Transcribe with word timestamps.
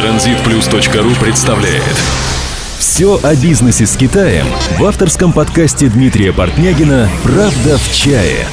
Транзитплюс.ру 0.00 1.14
представляет 1.22 1.82
Все 2.78 3.20
о 3.22 3.36
бизнесе 3.36 3.84
с 3.84 3.98
Китаем 3.98 4.46
в 4.78 4.84
авторском 4.86 5.30
подкасте 5.30 5.88
Дмитрия 5.88 6.32
Портнягина 6.32 7.06
«Правда 7.22 7.76
в 7.76 7.94
чае». 7.94 8.46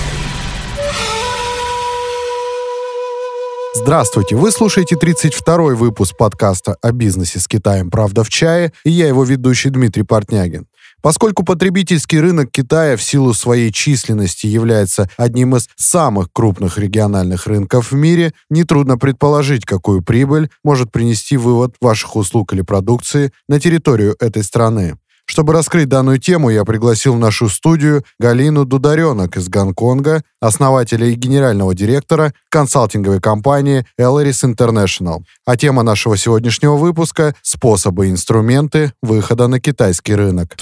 Здравствуйте! 3.75 4.35
Вы 4.35 4.51
слушаете 4.51 4.95
32-й 4.95 5.75
выпуск 5.75 6.17
подкаста 6.17 6.75
о 6.81 6.91
бизнесе 6.91 7.39
с 7.39 7.47
Китаем 7.47 7.89
«Правда 7.91 8.25
в 8.25 8.29
чае» 8.29 8.73
и 8.83 8.89
я 8.89 9.07
его 9.07 9.23
ведущий 9.23 9.69
Дмитрий 9.69 10.03
Портнягин. 10.03 10.67
Поскольку 11.01 11.43
потребительский 11.43 12.19
рынок 12.19 12.51
Китая 12.51 12.97
в 12.97 13.03
силу 13.03 13.33
своей 13.33 13.71
численности 13.71 14.47
является 14.47 15.09
одним 15.15 15.55
из 15.55 15.69
самых 15.75 16.31
крупных 16.33 16.77
региональных 16.77 17.47
рынков 17.47 17.91
в 17.91 17.95
мире, 17.95 18.33
нетрудно 18.49 18.97
предположить, 18.97 19.63
какую 19.63 20.01
прибыль 20.01 20.49
может 20.63 20.91
принести 20.91 21.37
вывод 21.37 21.75
ваших 21.79 22.15
услуг 22.15 22.53
или 22.53 22.61
продукции 22.61 23.31
на 23.47 23.59
территорию 23.59 24.15
этой 24.19 24.43
страны. 24.43 24.97
Чтобы 25.29 25.51
раскрыть 25.51 25.89
данную 25.89 26.19
тему, 26.19 26.49
я 26.49 26.63
пригласил 26.63 27.15
в 27.15 27.19
нашу 27.19 27.49
студию 27.49 28.03
Галину 28.17 28.65
Дударенок 28.65 29.35
из 29.35 29.49
Гонконга, 29.49 30.23
основателя 30.39 31.05
и 31.05 31.15
генерального 31.15 31.75
директора 31.75 32.33
консалтинговой 32.49 33.19
компании 33.19 33.85
Elleris 33.99 34.45
International. 34.45 35.23
А 35.45 35.57
тема 35.57 35.83
нашего 35.83 36.15
сегодняшнего 36.15 36.75
выпуска– 36.75 37.35
способы 37.41 38.07
и 38.07 38.11
инструменты 38.11 38.93
выхода 39.01 39.47
на 39.47 39.59
китайский 39.59 40.15
рынок. 40.15 40.55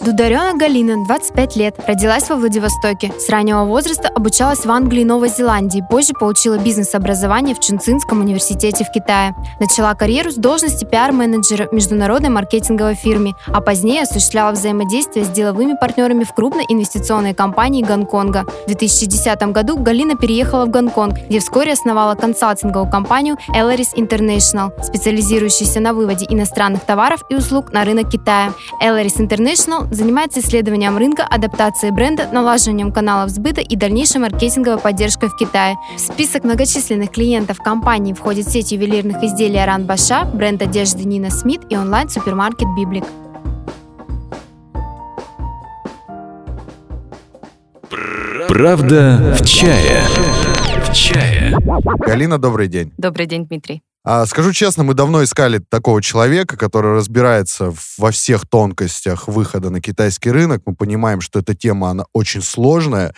Дударена 0.00 0.54
Галина, 0.54 1.04
25 1.04 1.56
лет, 1.56 1.74
родилась 1.86 2.30
во 2.30 2.36
Владивостоке. 2.36 3.12
С 3.18 3.28
раннего 3.28 3.64
возраста 3.64 4.08
обучалась 4.08 4.64
в 4.64 4.70
Англии 4.70 5.02
и 5.02 5.04
Новой 5.04 5.28
Зеландии, 5.28 5.84
позже 5.90 6.14
получила 6.18 6.56
бизнес-образование 6.56 7.54
в 7.54 7.60
Чунцинском 7.60 8.20
университете 8.20 8.84
в 8.84 8.90
Китае. 8.90 9.34
Начала 9.60 9.94
карьеру 9.94 10.30
с 10.30 10.36
должности 10.36 10.86
пиар-менеджера 10.86 11.68
в 11.68 11.74
международной 11.74 12.30
маркетинговой 12.30 12.94
фирме, 12.94 13.34
а 13.48 13.60
позднее 13.60 14.04
осуществляла 14.04 14.52
взаимодействие 14.52 15.26
с 15.26 15.28
деловыми 15.28 15.74
партнерами 15.78 16.24
в 16.24 16.32
крупной 16.32 16.64
инвестиционной 16.66 17.34
компании 17.34 17.82
Гонконга. 17.82 18.46
В 18.64 18.66
2010 18.68 19.42
году 19.52 19.76
Галина 19.76 20.16
переехала 20.16 20.64
в 20.64 20.70
Гонконг, 20.70 21.18
где 21.28 21.40
вскоре 21.40 21.72
основала 21.72 22.14
консалтинговую 22.14 22.90
компанию 22.90 23.36
Elleris 23.54 23.94
International, 23.94 24.72
специализирующуюся 24.82 25.80
на 25.80 25.92
выводе 25.92 26.26
иностранных 26.30 26.84
товаров 26.84 27.22
и 27.28 27.34
услуг 27.34 27.72
на 27.72 27.84
рынок 27.84 28.10
Китая. 28.10 28.52
Elleris 28.82 29.17
International 29.18 29.92
занимается 29.92 30.40
исследованием 30.40 30.96
рынка, 30.96 31.24
адаптацией 31.24 31.92
бренда, 31.92 32.28
налаживанием 32.32 32.92
каналов 32.92 33.30
сбыта 33.30 33.60
и 33.60 33.76
дальнейшей 33.76 34.20
маркетинговой 34.20 34.78
поддержкой 34.80 35.28
в 35.28 35.36
Китае. 35.36 35.76
В 35.96 36.00
список 36.00 36.44
многочисленных 36.44 37.10
клиентов 37.10 37.58
компании 37.58 38.12
входит 38.12 38.48
сеть 38.48 38.72
ювелирных 38.72 39.22
изделий 39.22 39.58
Аран 39.58 39.86
Баша, 39.86 40.24
бренд 40.24 40.62
одежды 40.62 41.04
Нина 41.04 41.30
Смит 41.30 41.62
и 41.70 41.76
онлайн-супермаркет 41.76 42.68
Библик. 42.76 43.04
Правда 48.48 49.36
в 49.38 49.46
чае. 49.46 50.02
В 50.84 50.92
чае. 50.92 51.56
Галина, 51.98 52.38
добрый 52.38 52.68
день. 52.68 52.92
Добрый 52.96 53.26
день, 53.26 53.46
Дмитрий. 53.46 53.82
А, 54.10 54.24
скажу 54.24 54.54
честно, 54.54 54.84
мы 54.84 54.94
давно 54.94 55.22
искали 55.22 55.58
такого 55.58 56.00
человека, 56.00 56.56
который 56.56 56.94
разбирается 56.94 57.74
во 57.98 58.10
всех 58.10 58.48
тонкостях 58.48 59.28
выхода 59.28 59.68
на 59.68 59.82
китайский 59.82 60.30
рынок. 60.30 60.62
Мы 60.64 60.74
понимаем, 60.74 61.20
что 61.20 61.40
эта 61.40 61.54
тема, 61.54 61.90
она 61.90 62.06
очень 62.14 62.40
сложная. 62.40 63.14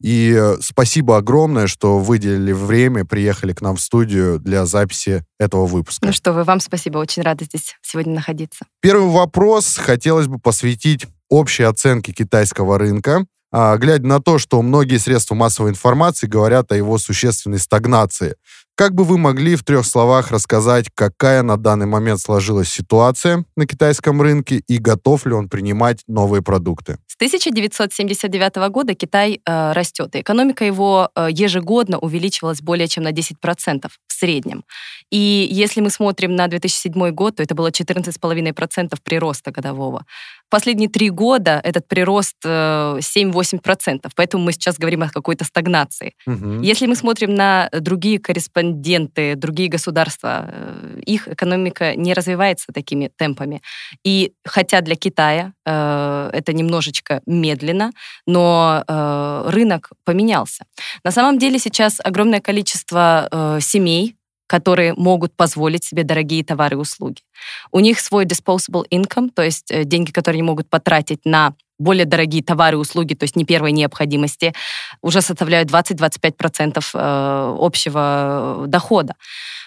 И 0.00 0.34
э, 0.34 0.56
спасибо 0.62 1.18
огромное, 1.18 1.66
что 1.66 1.98
выделили 1.98 2.52
время, 2.52 3.04
приехали 3.04 3.52
к 3.52 3.60
нам 3.60 3.76
в 3.76 3.82
студию 3.82 4.38
для 4.38 4.64
записи 4.64 5.22
этого 5.38 5.66
выпуска. 5.66 6.06
Ну 6.06 6.14
что 6.14 6.32
вы, 6.32 6.44
вам 6.44 6.60
спасибо, 6.60 6.96
очень 6.96 7.20
рада 7.20 7.44
здесь 7.44 7.76
сегодня 7.82 8.14
находиться. 8.14 8.64
Первый 8.80 9.10
вопрос 9.10 9.76
хотелось 9.76 10.28
бы 10.28 10.38
посвятить 10.38 11.06
общей 11.28 11.64
оценке 11.64 12.14
китайского 12.14 12.78
рынка. 12.78 13.26
А, 13.54 13.76
глядя 13.76 14.06
на 14.06 14.18
то, 14.18 14.38
что 14.38 14.62
многие 14.62 14.96
средства 14.96 15.34
массовой 15.34 15.70
информации 15.70 16.26
говорят 16.26 16.72
о 16.72 16.76
его 16.76 16.96
существенной 16.96 17.58
стагнации. 17.58 18.36
Как 18.74 18.94
бы 18.94 19.04
вы 19.04 19.18
могли 19.18 19.54
в 19.54 19.64
трех 19.64 19.84
словах 19.84 20.30
рассказать, 20.30 20.86
какая 20.94 21.42
на 21.42 21.58
данный 21.58 21.84
момент 21.84 22.20
сложилась 22.20 22.70
ситуация 22.70 23.44
на 23.54 23.66
китайском 23.66 24.22
рынке 24.22 24.62
и 24.66 24.78
готов 24.78 25.26
ли 25.26 25.34
он 25.34 25.50
принимать 25.50 26.02
новые 26.08 26.42
продукты? 26.42 26.98
С 27.06 27.16
1979 27.16 28.56
года 28.70 28.94
Китай 28.94 29.42
э, 29.44 29.72
растет, 29.72 30.16
и 30.16 30.22
экономика 30.22 30.64
его 30.64 31.10
э, 31.14 31.28
ежегодно 31.30 31.98
увеличивалась 31.98 32.62
более 32.62 32.88
чем 32.88 33.04
на 33.04 33.12
10% 33.12 33.88
в 33.88 34.12
среднем. 34.12 34.64
И 35.10 35.46
если 35.50 35.82
мы 35.82 35.90
смотрим 35.90 36.34
на 36.34 36.48
2007 36.48 37.10
год, 37.10 37.36
то 37.36 37.42
это 37.42 37.54
было 37.54 37.68
14,5% 37.70 38.96
прироста 39.04 39.50
годового. 39.50 40.06
Последние 40.52 40.90
три 40.90 41.08
года 41.08 41.62
этот 41.64 41.88
прирост 41.88 42.36
э, 42.44 42.98
7-8%, 42.98 44.10
поэтому 44.14 44.44
мы 44.44 44.52
сейчас 44.52 44.76
говорим 44.76 45.02
о 45.02 45.08
какой-то 45.08 45.44
стагнации. 45.44 46.12
Угу. 46.26 46.60
Если 46.60 46.86
мы 46.86 46.94
смотрим 46.94 47.34
на 47.34 47.70
другие 47.72 48.18
корреспонденты, 48.18 49.34
другие 49.34 49.70
государства, 49.70 50.50
э, 50.52 51.00
их 51.06 51.26
экономика 51.26 51.96
не 51.96 52.12
развивается 52.12 52.66
такими 52.70 53.10
темпами. 53.16 53.62
И 54.04 54.34
хотя 54.44 54.82
для 54.82 54.94
Китая 54.94 55.54
э, 55.64 56.30
это 56.34 56.52
немножечко 56.52 57.22
медленно, 57.24 57.90
но 58.26 58.84
э, 58.86 59.44
рынок 59.46 59.88
поменялся. 60.04 60.66
На 61.02 61.12
самом 61.12 61.38
деле 61.38 61.58
сейчас 61.58 61.98
огромное 62.04 62.40
количество 62.40 63.26
э, 63.32 63.60
семей, 63.62 64.16
которые 64.52 64.92
могут 64.92 65.34
позволить 65.34 65.82
себе 65.82 66.04
дорогие 66.04 66.44
товары 66.44 66.76
и 66.76 66.78
услуги. 66.78 67.22
У 67.70 67.80
них 67.80 67.98
свой 68.00 68.26
disposable 68.26 68.84
income, 68.90 69.30
то 69.34 69.42
есть 69.42 69.70
э, 69.70 69.84
деньги, 69.84 70.10
которые 70.10 70.40
они 70.40 70.42
могут 70.42 70.68
потратить 70.68 71.24
на 71.24 71.54
более 71.78 72.04
дорогие 72.04 72.42
товары 72.42 72.76
и 72.76 72.80
услуги, 72.80 73.14
то 73.14 73.24
есть 73.24 73.34
не 73.34 73.46
первой 73.46 73.72
необходимости, 73.72 74.52
уже 75.00 75.22
составляют 75.22 75.70
20-25% 75.70 76.84
э, 76.92 77.56
общего 77.60 78.64
дохода. 78.66 79.14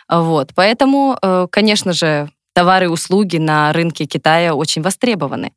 Вот. 0.08 0.52
Поэтому, 0.54 1.18
э, 1.20 1.48
конечно 1.50 1.92
же, 1.92 2.30
товары 2.54 2.86
и 2.86 2.90
услуги 2.90 3.38
на 3.38 3.74
рынке 3.74 4.06
Китая 4.06 4.54
очень 4.54 4.84
востребованы. 4.84 5.52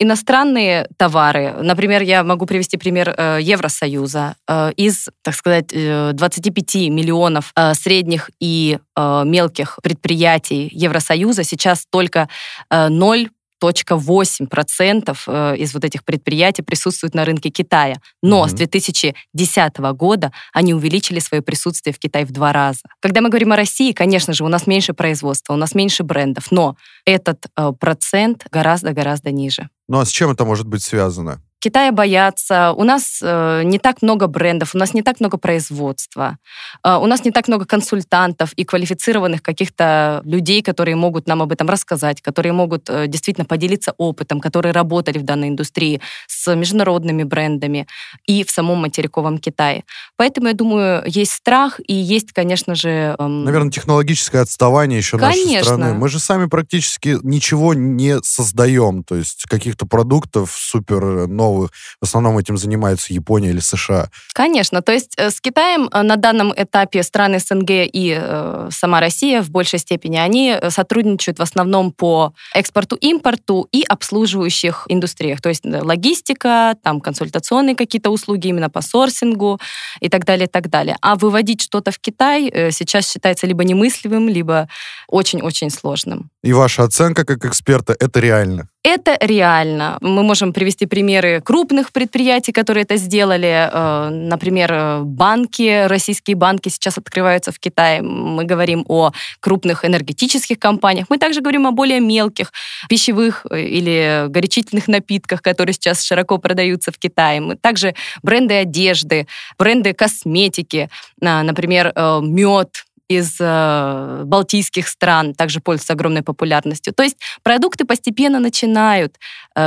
Иностранные 0.00 0.88
товары, 0.96 1.54
например, 1.60 2.02
я 2.02 2.22
могу 2.22 2.46
привести 2.46 2.76
пример 2.76 3.12
э, 3.16 3.38
Евросоюза. 3.40 4.36
Э, 4.46 4.70
из, 4.76 5.08
так 5.22 5.34
сказать, 5.34 5.70
э, 5.72 6.12
25 6.12 6.74
миллионов 6.90 7.52
э, 7.56 7.74
средних 7.74 8.30
и 8.40 8.78
мелких 8.96 9.78
предприятий 9.80 10.68
Евросоюза 10.72 11.44
сейчас 11.44 11.86
только 11.88 12.28
э, 12.68 12.88
0 12.88 13.30
0,8% 13.62 15.18
э, 15.26 15.56
из 15.56 15.74
вот 15.74 15.84
этих 15.84 16.04
предприятий 16.04 16.62
присутствуют 16.62 17.14
на 17.14 17.24
рынке 17.24 17.50
Китая. 17.50 17.96
Но 18.22 18.44
mm-hmm. 18.44 18.48
с 18.48 18.54
2010 18.54 19.78
года 19.94 20.32
они 20.52 20.74
увеличили 20.74 21.18
свое 21.18 21.42
присутствие 21.42 21.94
в 21.94 21.98
Китае 21.98 22.24
в 22.24 22.32
два 22.32 22.52
раза. 22.52 22.82
Когда 23.00 23.20
мы 23.20 23.28
говорим 23.28 23.52
о 23.52 23.56
России, 23.56 23.92
конечно 23.92 24.32
же, 24.32 24.44
у 24.44 24.48
нас 24.48 24.66
меньше 24.66 24.92
производства, 24.92 25.52
у 25.54 25.56
нас 25.56 25.74
меньше 25.74 26.04
брендов, 26.04 26.50
но 26.50 26.76
этот 27.04 27.46
э, 27.56 27.72
процент 27.78 28.46
гораздо-гораздо 28.50 29.30
ниже. 29.30 29.68
Ну 29.88 29.98
а 29.98 30.04
с 30.04 30.10
чем 30.10 30.30
это 30.30 30.44
может 30.44 30.66
быть 30.66 30.82
связано? 30.82 31.42
Китая 31.60 31.90
боятся, 31.90 32.72
у 32.72 32.84
нас 32.84 33.18
э, 33.20 33.62
не 33.64 33.80
так 33.80 34.00
много 34.02 34.28
брендов, 34.28 34.76
у 34.76 34.78
нас 34.78 34.94
не 34.94 35.02
так 35.02 35.18
много 35.18 35.38
производства, 35.38 36.38
э, 36.84 36.94
у 36.94 37.06
нас 37.06 37.24
не 37.24 37.32
так 37.32 37.48
много 37.48 37.64
консультантов 37.64 38.52
и 38.52 38.64
квалифицированных 38.64 39.42
каких-то 39.42 40.22
людей, 40.24 40.62
которые 40.62 40.94
могут 40.94 41.26
нам 41.26 41.42
об 41.42 41.50
этом 41.50 41.68
рассказать, 41.68 42.22
которые 42.22 42.52
могут 42.52 42.88
э, 42.88 43.08
действительно 43.08 43.44
поделиться 43.44 43.92
опытом, 43.98 44.38
которые 44.40 44.72
работали 44.72 45.18
в 45.18 45.24
данной 45.24 45.48
индустрии 45.48 46.00
с 46.28 46.54
международными 46.54 47.24
брендами 47.24 47.88
и 48.24 48.44
в 48.44 48.50
самом 48.50 48.78
материковом 48.78 49.38
Китае. 49.38 49.82
Поэтому, 50.16 50.46
я 50.48 50.54
думаю, 50.54 51.02
есть 51.06 51.32
страх 51.32 51.80
и 51.84 51.94
есть, 51.94 52.32
конечно 52.32 52.76
же... 52.76 53.16
Эм... 53.18 53.42
Наверное, 53.42 53.72
технологическое 53.72 54.42
отставание 54.42 54.98
еще 54.98 55.18
конечно. 55.18 55.54
нашей 55.54 55.64
страны. 55.64 55.94
Мы 55.94 56.08
же 56.08 56.20
сами 56.20 56.46
практически 56.46 57.18
ничего 57.24 57.74
не 57.74 58.22
создаем, 58.22 59.02
то 59.02 59.16
есть 59.16 59.42
каких-то 59.48 59.86
продуктов 59.86 60.52
супер 60.56 61.26
новых 61.26 61.47
новых. 61.48 61.70
В 62.00 62.04
основном 62.04 62.38
этим 62.38 62.56
занимаются 62.56 63.14
Япония 63.14 63.50
или 63.50 63.60
США. 63.60 64.10
Конечно. 64.34 64.82
То 64.82 64.92
есть 64.92 65.14
э, 65.16 65.30
с 65.30 65.40
Китаем 65.40 65.88
э, 65.92 66.02
на 66.02 66.16
данном 66.16 66.52
этапе 66.56 67.02
страны 67.02 67.38
СНГ 67.38 67.70
и 67.70 68.16
э, 68.18 68.68
сама 68.70 69.00
Россия 69.00 69.42
в 69.42 69.50
большей 69.50 69.78
степени, 69.78 70.16
они 70.16 70.50
э, 70.50 70.70
сотрудничают 70.70 71.38
в 71.38 71.42
основном 71.42 71.92
по 71.92 72.32
экспорту-импорту 72.54 73.68
и 73.72 73.82
обслуживающих 73.82 74.86
индустриях. 74.88 75.40
То 75.40 75.48
есть 75.48 75.64
логистика, 75.64 76.74
там 76.82 77.00
консультационные 77.00 77.74
какие-то 77.76 78.10
услуги 78.10 78.48
именно 78.48 78.70
по 78.70 78.82
сорсингу 78.82 79.58
и 80.00 80.08
так 80.08 80.24
далее, 80.24 80.46
и 80.46 80.50
так 80.50 80.68
далее. 80.68 80.96
А 81.00 81.14
выводить 81.16 81.62
что-то 81.62 81.90
в 81.90 81.98
Китай 81.98 82.50
сейчас 82.70 83.10
считается 83.10 83.46
либо 83.46 83.64
немыслимым, 83.64 84.28
либо 84.28 84.68
очень-очень 85.08 85.70
сложным. 85.70 86.30
И 86.42 86.52
ваша 86.52 86.84
оценка 86.84 87.24
как 87.24 87.44
эксперта, 87.44 87.94
это 87.98 88.20
реально? 88.20 88.68
Это 88.90 89.18
реально. 89.20 89.98
Мы 90.00 90.22
можем 90.22 90.54
привести 90.54 90.86
примеры 90.86 91.42
крупных 91.42 91.92
предприятий, 91.92 92.52
которые 92.52 92.84
это 92.84 92.96
сделали. 92.96 93.68
Э, 93.70 94.08
например, 94.08 95.02
банки, 95.04 95.86
российские 95.86 96.36
банки 96.36 96.70
сейчас 96.70 96.96
открываются 96.96 97.52
в 97.52 97.58
Китае. 97.58 98.00
Мы 98.00 98.44
говорим 98.44 98.86
о 98.88 99.12
крупных 99.40 99.84
энергетических 99.84 100.58
компаниях. 100.58 101.08
Мы 101.10 101.18
также 101.18 101.42
говорим 101.42 101.66
о 101.66 101.72
более 101.72 102.00
мелких 102.00 102.50
пищевых 102.88 103.44
или 103.52 104.24
горячительных 104.28 104.88
напитках, 104.88 105.42
которые 105.42 105.74
сейчас 105.74 106.02
широко 106.02 106.38
продаются 106.38 106.90
в 106.90 106.98
Китае. 106.98 107.42
Мы 107.42 107.56
также 107.56 107.94
бренды 108.22 108.54
одежды, 108.54 109.26
бренды 109.58 109.92
косметики, 109.92 110.88
например, 111.20 111.92
э, 111.94 112.20
мед, 112.22 112.86
из 113.08 113.36
э, 113.40 114.22
балтийских 114.24 114.86
стран 114.86 115.34
также 115.34 115.60
пользуются 115.60 115.94
огромной 115.94 116.22
популярностью. 116.22 116.92
То 116.92 117.02
есть 117.02 117.16
продукты 117.42 117.84
постепенно 117.84 118.38
начинают 118.38 119.16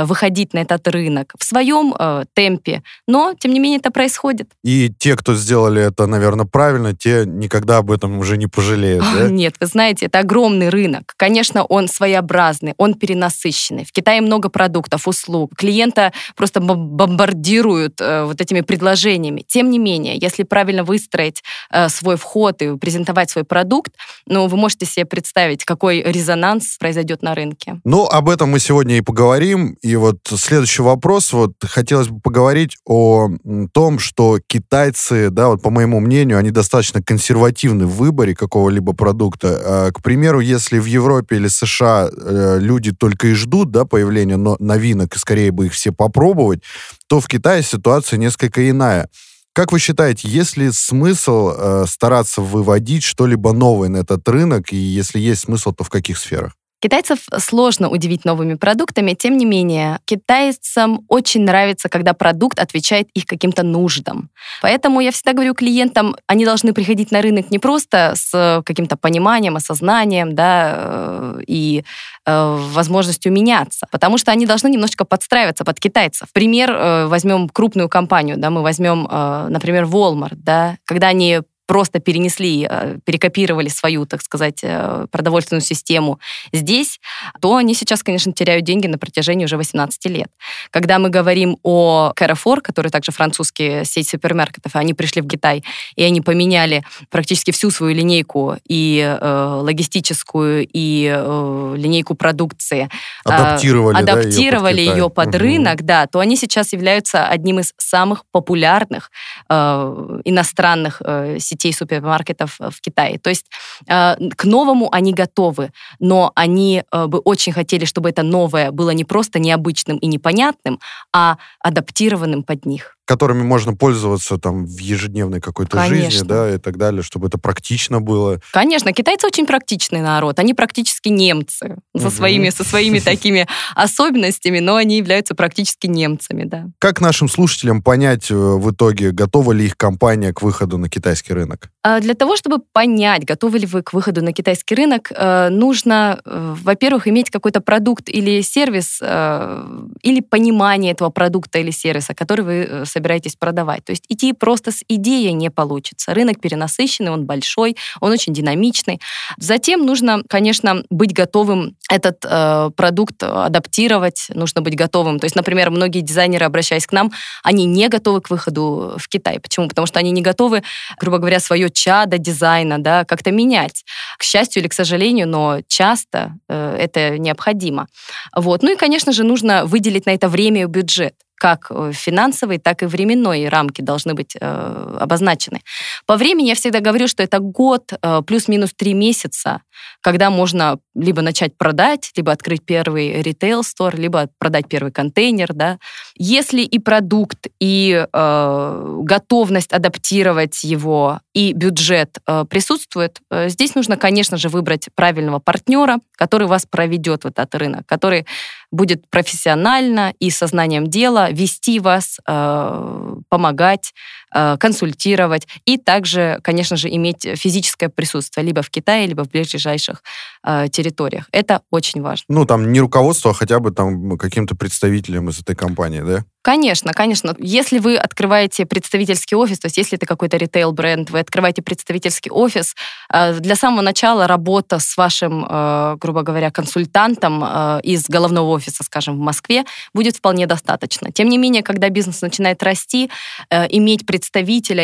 выходить 0.04 0.54
на 0.54 0.58
этот 0.60 0.86
рынок 0.88 1.34
в 1.38 1.44
своем 1.44 1.94
э, 1.98 2.24
темпе, 2.34 2.82
но 3.06 3.34
тем 3.38 3.52
не 3.52 3.60
менее 3.60 3.78
это 3.78 3.90
происходит. 3.90 4.50
И 4.64 4.90
те, 4.98 5.16
кто 5.16 5.34
сделали 5.34 5.82
это, 5.82 6.06
наверное, 6.06 6.46
правильно, 6.46 6.94
те 6.94 7.24
никогда 7.26 7.78
об 7.78 7.90
этом 7.90 8.18
уже 8.18 8.36
не 8.36 8.46
пожалеют. 8.46 9.04
Да? 9.14 9.28
Нет, 9.28 9.54
вы 9.60 9.66
знаете, 9.66 10.06
это 10.06 10.20
огромный 10.20 10.68
рынок. 10.68 11.14
Конечно, 11.16 11.64
он 11.64 11.88
своеобразный, 11.88 12.74
он 12.76 12.94
перенасыщенный. 12.94 13.84
В 13.84 13.92
Китае 13.92 14.20
много 14.20 14.48
продуктов, 14.48 15.08
услуг. 15.08 15.54
Клиента 15.56 16.12
просто 16.36 16.60
бомбардируют 16.60 18.00
э, 18.00 18.24
вот 18.24 18.40
этими 18.40 18.60
предложениями. 18.60 19.44
Тем 19.46 19.70
не 19.70 19.78
менее, 19.78 20.16
если 20.20 20.42
правильно 20.42 20.84
выстроить 20.84 21.42
э, 21.70 21.88
свой 21.88 22.16
вход 22.16 22.62
и 22.62 22.76
презентовать 22.76 23.30
свой 23.30 23.44
продукт, 23.44 23.92
но 24.26 24.46
вы 24.46 24.56
можете 24.56 24.86
себе 24.86 25.04
представить, 25.04 25.64
какой 25.64 26.02
резонанс 26.02 26.76
произойдет 26.78 27.22
на 27.22 27.34
рынке. 27.34 27.80
Ну, 27.84 28.06
об 28.06 28.28
этом 28.28 28.50
мы 28.50 28.58
сегодня 28.58 28.96
и 28.96 29.00
поговорим. 29.00 29.76
И 29.82 29.96
вот 29.96 30.18
следующий 30.24 30.82
вопрос. 30.82 31.32
Вот 31.32 31.54
хотелось 31.60 32.06
бы 32.06 32.20
поговорить 32.20 32.76
о 32.86 33.30
том, 33.72 33.98
что 33.98 34.38
китайцы, 34.46 35.28
да, 35.28 35.48
вот 35.48 35.60
по 35.60 35.70
моему 35.70 35.98
мнению, 35.98 36.38
они 36.38 36.52
достаточно 36.52 37.02
консервативны 37.02 37.86
в 37.86 37.96
выборе 37.96 38.36
какого-либо 38.36 38.92
продукта. 38.92 39.60
А, 39.60 39.90
к 39.90 40.00
примеру, 40.00 40.38
если 40.38 40.78
в 40.78 40.84
Европе 40.84 41.36
или 41.36 41.48
США 41.48 42.08
э, 42.08 42.58
люди 42.60 42.92
только 42.92 43.28
и 43.28 43.34
ждут, 43.34 43.72
да, 43.72 43.84
появления 43.84 44.36
новинок, 44.36 45.16
и 45.16 45.18
скорее 45.18 45.50
бы 45.50 45.66
их 45.66 45.72
все 45.72 45.90
попробовать, 45.90 46.62
то 47.08 47.18
в 47.18 47.26
Китае 47.26 47.64
ситуация 47.64 48.18
несколько 48.18 48.70
иная. 48.70 49.08
Как 49.52 49.72
вы 49.72 49.80
считаете, 49.80 50.28
есть 50.28 50.56
ли 50.56 50.70
смысл 50.70 51.52
э, 51.54 51.84
стараться 51.88 52.40
выводить 52.40 53.02
что-либо 53.02 53.52
новое 53.52 53.88
на 53.88 53.96
этот 53.98 54.26
рынок, 54.28 54.72
и 54.72 54.76
если 54.76 55.18
есть 55.18 55.42
смысл, 55.42 55.72
то 55.72 55.82
в 55.82 55.90
каких 55.90 56.18
сферах? 56.18 56.52
Китайцев 56.82 57.20
сложно 57.38 57.88
удивить 57.88 58.24
новыми 58.24 58.54
продуктами, 58.54 59.14
тем 59.14 59.36
не 59.36 59.44
менее, 59.44 60.00
китайцам 60.04 61.04
очень 61.06 61.42
нравится, 61.42 61.88
когда 61.88 62.12
продукт 62.12 62.58
отвечает 62.58 63.08
их 63.14 63.24
каким-то 63.24 63.62
нуждам. 63.62 64.30
Поэтому 64.62 64.98
я 64.98 65.12
всегда 65.12 65.32
говорю 65.32 65.54
клиентам, 65.54 66.16
они 66.26 66.44
должны 66.44 66.72
приходить 66.72 67.12
на 67.12 67.22
рынок 67.22 67.52
не 67.52 67.60
просто 67.60 68.14
с 68.16 68.62
каким-то 68.66 68.96
пониманием, 68.96 69.54
осознанием, 69.54 70.34
да, 70.34 70.74
э, 70.74 71.40
и 71.46 71.84
э, 72.26 72.56
возможностью 72.72 73.32
меняться, 73.32 73.86
потому 73.92 74.18
что 74.18 74.32
они 74.32 74.44
должны 74.44 74.66
немножечко 74.66 75.04
подстраиваться 75.04 75.64
под 75.64 75.78
китайцев. 75.78 76.32
Пример, 76.32 76.72
э, 76.72 77.06
возьмем 77.06 77.48
крупную 77.48 77.88
компанию, 77.88 78.38
да, 78.38 78.50
мы 78.50 78.62
возьмем, 78.62 79.06
э, 79.08 79.46
например, 79.50 79.84
Walmart, 79.84 80.34
да, 80.34 80.78
когда 80.84 81.06
они 81.06 81.42
просто 81.72 82.00
перенесли, 82.00 82.66
э, 82.68 82.98
перекопировали 83.02 83.68
свою, 83.68 84.04
так 84.04 84.20
сказать, 84.20 84.58
э, 84.62 85.06
продовольственную 85.10 85.62
систему 85.62 86.20
здесь, 86.52 87.00
то 87.40 87.56
они 87.56 87.74
сейчас, 87.74 88.02
конечно, 88.02 88.30
теряют 88.34 88.66
деньги 88.66 88.88
на 88.88 88.98
протяжении 88.98 89.46
уже 89.46 89.56
18 89.56 90.04
лет. 90.10 90.28
Когда 90.70 90.98
мы 90.98 91.08
говорим 91.08 91.56
о 91.62 92.12
Carrefour, 92.14 92.60
который 92.60 92.90
также 92.90 93.10
французский 93.10 93.86
сеть 93.86 94.06
супермаркетов, 94.06 94.76
они 94.76 94.92
пришли 94.92 95.22
в 95.22 95.28
Китай, 95.28 95.64
и 95.96 96.02
они 96.02 96.20
поменяли 96.20 96.82
практически 97.08 97.52
всю 97.52 97.70
свою 97.70 97.94
линейку 97.94 98.56
и 98.68 99.00
э, 99.00 99.60
логистическую, 99.62 100.68
и 100.70 101.10
э, 101.10 101.74
линейку 101.78 102.14
продукции. 102.14 102.90
Адаптировали, 103.24 103.96
э, 103.96 104.02
адаптировали 104.02 104.80
ее 104.80 104.90
под, 104.90 104.96
ее 104.96 105.10
под 105.10 105.28
угу. 105.28 105.38
рынок, 105.38 105.82
да, 105.84 106.06
то 106.06 106.18
они 106.18 106.36
сейчас 106.36 106.74
являются 106.74 107.26
одним 107.26 107.60
из 107.60 107.72
самых 107.78 108.24
популярных 108.30 109.10
э, 109.48 110.20
иностранных 110.26 111.00
э, 111.02 111.38
сетей 111.40 111.61
сетей 111.62 111.72
супермаркетов 111.72 112.56
э, 112.60 112.70
в 112.70 112.80
Китае. 112.80 113.18
То 113.18 113.30
есть 113.30 113.46
э, 113.88 114.16
к 114.36 114.44
новому 114.44 114.88
они 114.92 115.12
готовы, 115.12 115.70
но 116.00 116.32
они 116.34 116.82
э, 116.90 117.06
бы 117.06 117.18
очень 117.18 117.52
хотели, 117.52 117.84
чтобы 117.84 118.10
это 118.10 118.22
новое 118.22 118.70
было 118.70 118.90
не 118.90 119.04
просто 119.04 119.38
необычным 119.38 119.98
и 119.98 120.06
непонятным, 120.06 120.80
а 121.12 121.36
адаптированным 121.60 122.42
под 122.42 122.66
них 122.66 122.96
которыми 123.04 123.42
можно 123.42 123.74
пользоваться 123.74 124.38
там 124.38 124.64
в 124.64 124.78
ежедневной 124.78 125.40
какой-то 125.40 125.76
Конечно. 125.76 126.10
жизни, 126.10 126.28
да, 126.28 126.54
и 126.54 126.58
так 126.58 126.76
далее, 126.76 127.02
чтобы 127.02 127.26
это 127.26 127.38
практично 127.38 128.00
было. 128.00 128.40
Конечно, 128.52 128.92
китайцы 128.92 129.26
очень 129.26 129.46
практичный 129.46 130.00
народ, 130.00 130.38
они 130.38 130.54
практически 130.54 131.08
немцы 131.08 131.78
со 131.96 132.10
своими 132.10 132.50
со 132.50 132.64
своими 132.64 132.98
такими 133.00 133.46
особенностями, 133.74 134.60
но 134.60 134.76
они 134.76 134.98
являются 134.98 135.34
практически 135.34 135.86
немцами, 135.86 136.44
да. 136.44 136.66
Как 136.78 137.00
нашим 137.00 137.28
слушателям 137.28 137.82
понять 137.82 138.30
э, 138.30 138.34
в 138.34 138.70
итоге, 138.70 139.10
готова 139.10 139.52
ли 139.52 139.66
их 139.66 139.76
компания 139.76 140.32
к 140.32 140.42
выходу 140.42 140.78
на 140.78 140.88
китайский 140.88 141.34
рынок? 141.34 141.70
А, 141.82 142.00
для 142.00 142.14
того, 142.14 142.36
чтобы 142.36 142.58
понять, 142.72 143.24
готовы 143.24 143.58
ли 143.58 143.66
вы 143.66 143.82
к 143.82 143.92
выходу 143.92 144.22
на 144.22 144.32
китайский 144.32 144.74
рынок, 144.74 145.10
э, 145.10 145.48
нужно, 145.48 146.20
э, 146.24 146.54
во-первых, 146.62 147.08
иметь 147.08 147.30
какой-то 147.30 147.60
продукт 147.60 148.08
или 148.08 148.40
сервис, 148.42 149.00
или 149.02 150.20
понимание 150.20 150.92
этого 150.92 151.10
продукта 151.10 151.58
или 151.58 151.70
сервиса, 151.70 152.14
который 152.14 152.44
вы 152.44 152.86
собираетесь 152.92 153.36
продавать. 153.36 153.84
То 153.84 153.90
есть 153.90 154.04
идти 154.08 154.32
просто 154.32 154.70
с 154.70 154.84
идеей 154.88 155.32
не 155.32 155.50
получится. 155.50 156.14
Рынок 156.14 156.40
перенасыщенный, 156.40 157.10
он 157.10 157.24
большой, 157.24 157.76
он 158.00 158.12
очень 158.12 158.32
динамичный. 158.32 159.00
Затем 159.38 159.84
нужно, 159.84 160.22
конечно, 160.28 160.82
быть 160.90 161.12
готовым 161.12 161.76
этот 161.90 162.24
э, 162.24 162.70
продукт 162.76 163.22
адаптировать, 163.22 164.28
нужно 164.34 164.62
быть 164.62 164.76
готовым. 164.76 165.18
То 165.18 165.26
есть, 165.26 165.36
например, 165.36 165.70
многие 165.70 166.00
дизайнеры, 166.00 166.46
обращаясь 166.46 166.86
к 166.86 166.92
нам, 166.92 167.12
они 167.42 167.64
не 167.64 167.88
готовы 167.88 168.20
к 168.20 168.30
выходу 168.30 168.94
в 168.96 169.08
Китай. 169.08 169.40
Почему? 169.40 169.68
Потому 169.68 169.86
что 169.86 169.98
они 169.98 170.10
не 170.10 170.22
готовы, 170.22 170.62
грубо 170.98 171.18
говоря, 171.18 171.40
свое 171.40 171.70
чадо 171.70 172.18
дизайна 172.18 172.78
да, 172.78 173.04
как-то 173.04 173.30
менять. 173.30 173.84
К 174.18 174.22
счастью 174.22 174.62
или 174.62 174.68
к 174.68 174.74
сожалению, 174.74 175.28
но 175.28 175.60
часто 175.68 176.34
э, 176.48 176.76
это 176.78 177.18
необходимо. 177.18 177.88
Вот. 178.34 178.62
Ну 178.62 178.72
и, 178.72 178.76
конечно 178.76 179.12
же, 179.12 179.24
нужно 179.24 179.64
выделить 179.66 180.06
на 180.06 180.10
это 180.10 180.28
время 180.28 180.62
и 180.62 180.66
бюджет 180.66 181.14
как 181.36 181.66
э, 181.70 181.90
финансовые, 181.92 182.58
так 182.58 182.82
и 182.82 182.86
временной 182.86 183.48
рамки 183.48 183.82
должны 183.82 184.14
быть 184.14 184.36
э, 184.40 184.96
обозначены. 185.00 185.60
По 186.06 186.16
времени 186.16 186.48
я 186.48 186.54
всегда 186.54 186.80
говорю, 186.80 187.08
что 187.08 187.22
это 187.22 187.38
год 187.40 187.92
э, 188.00 188.22
плюс-минус 188.26 188.72
три 188.76 188.94
месяца, 188.94 189.62
когда 190.00 190.30
можно 190.30 190.78
либо 190.94 191.22
начать 191.22 191.56
продать, 191.56 192.12
либо 192.16 192.32
открыть 192.32 192.64
первый 192.64 193.22
ритейл-стор, 193.22 193.96
либо 193.96 194.28
продать 194.38 194.68
первый 194.68 194.92
контейнер. 194.92 195.52
Да. 195.52 195.78
Если 196.16 196.62
и 196.62 196.78
продукт, 196.78 197.48
и 197.58 198.06
э, 198.12 198.98
готовность 199.02 199.72
адаптировать 199.72 200.62
его, 200.64 201.20
и 201.32 201.52
бюджет 201.52 202.18
э, 202.26 202.44
присутствует, 202.48 203.18
э, 203.30 203.48
здесь 203.48 203.74
нужно, 203.74 203.96
конечно 203.96 204.36
же, 204.36 204.48
выбрать 204.48 204.88
правильного 204.94 205.38
партнера, 205.38 205.98
который 206.16 206.46
вас 206.46 206.66
проведет 206.66 207.24
в 207.24 207.26
этот 207.28 207.54
рынок, 207.54 207.86
который 207.86 208.26
будет 208.72 209.08
профессионально 209.10 210.14
и 210.18 210.30
сознанием 210.30 210.88
дела 210.88 211.30
вести 211.30 211.78
вас, 211.78 212.18
э, 212.26 213.14
помогать, 213.28 213.94
консультировать 214.32 215.46
и 215.64 215.76
также, 215.76 216.38
конечно 216.42 216.76
же, 216.76 216.88
иметь 216.88 217.26
физическое 217.36 217.88
присутствие 217.88 218.44
либо 218.44 218.62
в 218.62 218.70
Китае, 218.70 219.06
либо 219.06 219.24
в 219.24 219.30
ближайших 219.30 220.02
э, 220.44 220.68
территориях. 220.70 221.28
Это 221.32 221.62
очень 221.70 222.02
важно. 222.02 222.24
Ну, 222.28 222.44
там 222.44 222.72
не 222.72 222.80
руководство, 222.80 223.30
а 223.30 223.34
хотя 223.34 223.60
бы 223.60 223.70
там 223.70 224.16
каким-то 224.18 224.54
представителем 224.54 225.28
из 225.28 225.40
этой 225.40 225.54
компании, 225.54 226.00
да? 226.00 226.24
Конечно, 226.42 226.92
конечно. 226.92 227.36
Если 227.38 227.78
вы 227.78 227.96
открываете 227.96 228.66
представительский 228.66 229.36
офис, 229.36 229.60
то 229.60 229.66
есть 229.66 229.76
если 229.76 229.96
это 229.96 230.06
какой-то 230.06 230.36
ритейл-бренд, 230.36 231.10
вы 231.10 231.20
открываете 231.20 231.62
представительский 231.62 232.32
офис, 232.32 232.74
э, 233.12 233.38
для 233.38 233.54
самого 233.54 233.80
начала 233.80 234.26
работа 234.26 234.80
с 234.80 234.96
вашим, 234.96 235.46
э, 235.48 235.96
грубо 236.00 236.22
говоря, 236.22 236.50
консультантом 236.50 237.44
э, 237.44 237.80
из 237.84 238.08
головного 238.08 238.50
офиса, 238.50 238.82
скажем, 238.82 239.18
в 239.18 239.20
Москве, 239.20 239.64
будет 239.94 240.16
вполне 240.16 240.48
достаточно. 240.48 241.12
Тем 241.12 241.28
не 241.28 241.38
менее, 241.38 241.62
когда 241.62 241.88
бизнес 241.90 242.20
начинает 242.22 242.62
расти, 242.62 243.08
иметь 243.50 244.04
представителя, 244.04 244.21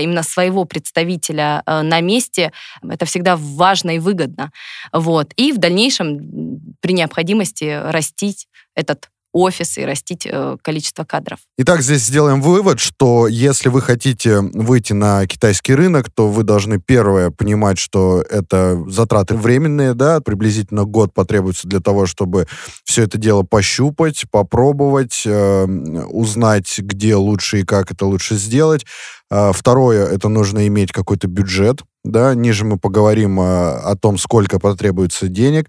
именно 0.00 0.23
своего 0.23 0.64
представителя 0.64 1.62
на 1.66 2.00
месте, 2.00 2.52
это 2.83 3.04
всегда 3.04 3.37
важно 3.37 3.97
и 3.97 3.99
выгодно. 3.99 4.50
Вот. 4.92 5.33
И 5.37 5.52
в 5.52 5.59
дальнейшем, 5.59 6.61
при 6.80 6.92
необходимости, 6.92 7.80
растить 7.90 8.49
этот 8.75 9.11
офисы 9.32 9.82
и 9.82 9.85
растить 9.85 10.26
э, 10.26 10.56
количество 10.62 11.04
кадров. 11.04 11.40
Итак, 11.58 11.82
здесь 11.82 12.04
сделаем 12.04 12.40
вывод, 12.40 12.80
что 12.80 13.28
если 13.28 13.68
вы 13.68 13.82
хотите 13.82 14.40
выйти 14.40 14.92
на 14.92 15.26
китайский 15.26 15.75
рынок, 15.75 16.11
то 16.11 16.28
вы 16.28 16.42
должны, 16.42 16.80
первое, 16.80 17.30
понимать, 17.30 17.78
что 17.78 18.23
это 18.23 18.82
затраты 18.88 19.35
временные, 19.35 19.94
да, 19.94 20.20
приблизительно 20.20 20.85
год 20.85 21.12
потребуется 21.12 21.68
для 21.68 21.80
того, 21.80 22.06
чтобы 22.06 22.47
все 22.85 23.02
это 23.02 23.18
дело 23.18 23.42
пощупать, 23.42 24.25
попробовать, 24.30 25.23
э, 25.26 25.64
узнать, 25.64 26.78
где 26.78 27.14
лучше 27.14 27.61
и 27.61 27.64
как 27.64 27.92
это 27.92 28.06
лучше 28.06 28.37
сделать. 28.37 28.87
А, 29.30 29.52
второе, 29.52 30.06
это 30.06 30.28
нужно 30.28 30.66
иметь 30.68 30.90
какой-то 30.90 31.28
бюджет, 31.28 31.82
да, 32.04 32.35
ниже 32.35 32.64
мы 32.64 32.78
поговорим 32.78 33.38
о, 33.40 33.78
о 33.78 33.97
том, 33.97 34.16
сколько 34.16 34.58
потребуется 34.58 35.28
денег. 35.28 35.68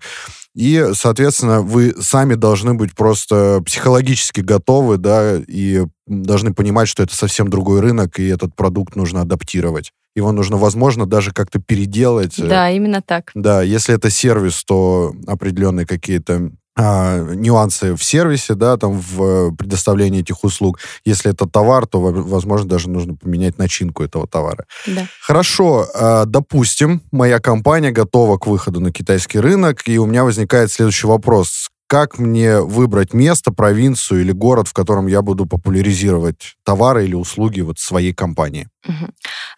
И, 0.60 0.90
соответственно, 0.92 1.62
вы 1.62 1.96
сами 2.02 2.34
должны 2.34 2.74
быть 2.74 2.94
просто 2.94 3.62
психологически 3.66 4.42
готовы, 4.42 4.98
да, 4.98 5.38
и 5.38 5.86
должны 6.06 6.54
понимать, 6.54 6.90
что 6.90 7.02
это 7.02 7.16
совсем 7.16 7.48
другой 7.48 7.80
рынок, 7.80 8.20
и 8.20 8.28
этот 8.28 8.54
продукт 8.58 8.98
нужно 8.98 9.22
адаптировать. 9.22 9.94
Его 10.18 10.34
нужно, 10.34 10.58
возможно, 10.58 11.06
даже 11.06 11.32
как-то 11.32 11.60
переделать. 11.60 12.36
Да, 12.38 12.70
именно 12.72 13.02
так. 13.02 13.32
Да, 13.36 13.62
если 13.62 13.96
это 13.96 14.10
сервис, 14.10 14.66
то 14.66 15.14
определенные 15.28 15.86
какие-то 15.86 16.52
а, 16.82 17.18
нюансы 17.36 17.94
в 17.94 18.04
сервисе, 18.04 18.54
да, 18.54 18.78
там 18.78 18.98
в 19.00 19.54
предоставлении 19.56 20.22
этих 20.22 20.46
услуг. 20.46 20.80
Если 21.04 21.30
это 21.30 21.46
товар, 21.46 21.86
то, 21.86 22.00
возможно, 22.00 22.70
даже 22.70 22.90
нужно 22.90 23.16
поменять 23.16 23.58
начинку 23.58 24.02
этого 24.02 24.28
товара. 24.28 24.66
Да. 24.88 25.06
Хорошо, 25.22 25.88
а, 25.94 26.24
допустим, 26.26 27.02
моя 27.12 27.40
компания 27.40 27.92
готова 27.92 28.38
к 28.38 28.48
выходу 28.48 28.80
на 28.80 28.94
китайский 28.94 29.40
рынок, 29.40 29.90
и 29.90 29.98
у 29.98 30.06
меня 30.06 30.24
возникает 30.24 30.72
следующий 30.72 31.08
вопрос 31.08 31.70
как 31.90 32.20
мне 32.20 32.62
выбрать 32.62 33.16
место, 33.16 33.52
провинцию 33.52 34.22
или 34.22 34.32
город, 34.32 34.68
в 34.68 34.74
котором 34.74 35.08
я 35.08 35.24
буду 35.24 35.48
популяризировать 35.48 36.56
товары 36.64 37.06
или 37.06 37.16
услуги 37.16 37.62
вот 37.62 37.80
своей 37.80 38.14
компании? 38.14 38.68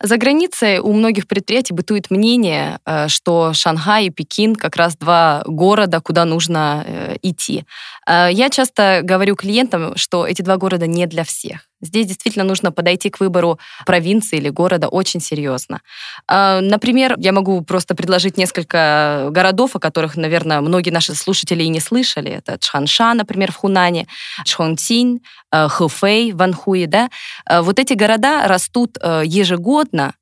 За 0.01 0.15
границей 0.15 0.79
у 0.79 0.93
многих 0.93 1.27
предприятий 1.27 1.73
бытует 1.73 2.09
мнение, 2.09 2.79
э, 2.85 3.09
что 3.09 3.51
Шанхай 3.53 4.05
и 4.05 4.09
Пекин 4.09 4.55
как 4.55 4.77
раз 4.77 4.95
два 4.95 5.43
города, 5.45 5.99
куда 5.99 6.23
нужно 6.23 6.83
э, 6.87 7.17
идти. 7.21 7.65
Э, 8.07 8.29
я 8.31 8.49
часто 8.49 9.01
говорю 9.03 9.35
клиентам, 9.35 9.97
что 9.97 10.25
эти 10.25 10.41
два 10.41 10.55
города 10.55 10.87
не 10.87 11.05
для 11.07 11.25
всех. 11.25 11.70
Здесь 11.81 12.07
действительно 12.07 12.45
нужно 12.45 12.71
подойти 12.71 13.09
к 13.09 13.19
выбору 13.19 13.59
провинции 13.85 14.37
или 14.37 14.49
города 14.49 14.87
очень 14.87 15.19
серьезно. 15.19 15.81
А, 16.27 16.61
например, 16.61 17.15
я 17.17 17.31
могу 17.31 17.61
просто 17.61 17.95
предложить 17.95 18.37
несколько 18.37 19.27
городов, 19.31 19.75
о 19.75 19.79
которых, 19.79 20.15
наверное, 20.15 20.61
многие 20.61 20.91
наши 20.91 21.15
слушатели 21.15 21.63
и 21.63 21.69
не 21.69 21.79
слышали. 21.79 22.31
Это 22.31 22.57
Чханша, 22.59 23.13
например, 23.13 23.51
в 23.51 23.55
Хунане, 23.55 24.07
Чхонцин, 24.45 25.21
э, 25.51 25.67
Хэфэй 25.67 26.33
в 26.33 26.41
Анхуе. 26.41 26.87
Да? 26.87 27.09
Э, 27.49 27.61
вот 27.61 27.79
эти 27.79 27.93
города 27.93 28.47
растут 28.47 28.97
э, 29.01 29.23
ежегодно 29.25 30.13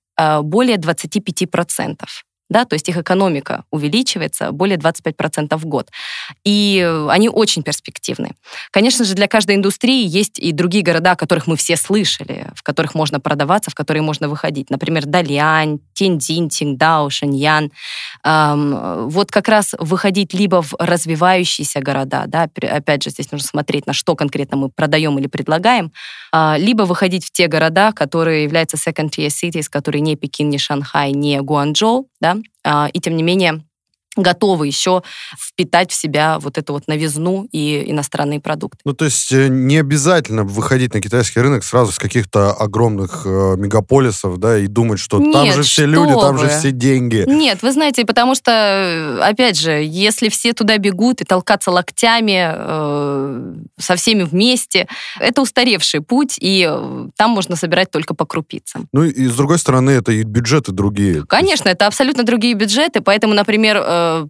более 0.41 0.75
25% 0.75 1.95
да, 2.49 2.65
то 2.65 2.73
есть 2.73 2.89
их 2.89 2.97
экономика 2.97 3.63
увеличивается 3.71 4.51
более 4.51 4.77
25% 4.77 5.55
в 5.55 5.65
год. 5.65 5.89
И 6.43 6.85
они 7.09 7.29
очень 7.29 7.63
перспективны. 7.63 8.31
Конечно 8.71 9.05
же, 9.05 9.13
для 9.13 9.27
каждой 9.27 9.55
индустрии 9.55 10.05
есть 10.05 10.39
и 10.39 10.51
другие 10.51 10.83
города, 10.83 11.11
о 11.11 11.15
которых 11.15 11.47
мы 11.47 11.55
все 11.55 11.77
слышали, 11.77 12.47
в 12.55 12.63
которых 12.63 12.95
можно 12.95 13.19
продаваться, 13.19 13.69
в 13.69 13.75
которые 13.75 14.01
можно 14.01 14.27
выходить. 14.27 14.69
Например, 14.69 15.05
Далянь, 15.05 15.79
Тяньцзинь, 15.93 16.49
Тингдао, 16.49 17.09
Шэньян. 17.09 17.71
Эм, 18.23 19.09
вот 19.09 19.31
как 19.31 19.47
раз 19.47 19.75
выходить 19.77 20.33
либо 20.33 20.61
в 20.61 20.73
развивающиеся 20.79 21.81
города, 21.81 22.23
да, 22.27 22.49
опять 22.71 23.03
же, 23.03 23.11
здесь 23.11 23.31
нужно 23.31 23.47
смотреть, 23.47 23.85
на 23.85 23.93
что 23.93 24.15
конкретно 24.15 24.57
мы 24.57 24.69
продаем 24.69 25.19
или 25.19 25.27
предлагаем, 25.27 25.91
э, 26.33 26.55
либо 26.57 26.83
выходить 26.83 27.25
в 27.25 27.31
те 27.31 27.47
города, 27.47 27.91
которые 27.91 28.43
являются 28.43 28.77
second-tier 28.77 29.27
cities, 29.27 29.65
которые 29.69 30.01
не 30.01 30.15
Пекин, 30.15 30.49
не 30.49 30.57
Шанхай, 30.57 31.11
не 31.11 31.39
Гуанчжоу, 31.41 32.07
да, 32.19 32.38
и 32.65 32.99
тем 32.99 33.15
не 33.15 33.23
менее 33.23 33.63
готовы 34.15 34.67
еще 34.67 35.03
впитать 35.37 35.91
в 35.91 35.95
себя 35.95 36.39
вот 36.39 36.57
эту 36.57 36.73
вот 36.73 36.87
новизну 36.87 37.47
и 37.51 37.89
иностранные 37.91 38.39
продукты. 38.39 38.79
Ну, 38.85 38.93
то 38.93 39.05
есть 39.05 39.31
э, 39.31 39.47
не 39.47 39.77
обязательно 39.77 40.43
выходить 40.43 40.93
на 40.93 41.01
китайский 41.01 41.39
рынок 41.39 41.63
сразу 41.63 41.91
с 41.91 41.97
каких-то 41.97 42.51
огромных 42.51 43.23
э, 43.25 43.55
мегаполисов, 43.57 44.37
да, 44.37 44.57
и 44.57 44.67
думать, 44.67 44.99
что 44.99 45.19
Нет, 45.19 45.33
там 45.33 45.51
же 45.51 45.63
все 45.63 45.85
люди, 45.85 46.13
вы. 46.13 46.21
там 46.21 46.37
же 46.37 46.47
все 46.49 46.71
деньги. 46.71 47.23
Нет, 47.27 47.61
вы 47.61 47.71
знаете, 47.71 48.05
потому 48.05 48.35
что, 48.35 48.51
э, 48.51 49.19
опять 49.21 49.59
же, 49.59 49.71
если 49.71 50.29
все 50.29 50.53
туда 50.53 50.77
бегут 50.77 51.21
и 51.21 51.25
толкаться 51.25 51.71
локтями 51.71 52.51
э, 52.51 53.53
со 53.77 53.95
всеми 53.95 54.23
вместе, 54.23 54.87
это 55.19 55.41
устаревший 55.41 56.01
путь, 56.01 56.37
и 56.39 56.67
э, 56.69 57.07
там 57.15 57.31
можно 57.31 57.55
собирать 57.55 57.91
только 57.91 58.13
по 58.13 58.25
крупицам. 58.25 58.87
Ну, 58.91 59.03
и 59.03 59.27
с 59.27 59.35
другой 59.35 59.59
стороны, 59.59 59.91
это 59.91 60.11
и 60.11 60.23
бюджеты 60.23 60.71
другие. 60.71 61.25
Конечно, 61.27 61.69
это 61.69 61.87
абсолютно 61.87 62.23
другие 62.23 62.53
бюджеты, 62.53 63.01
поэтому, 63.01 63.33
например, 63.33 63.77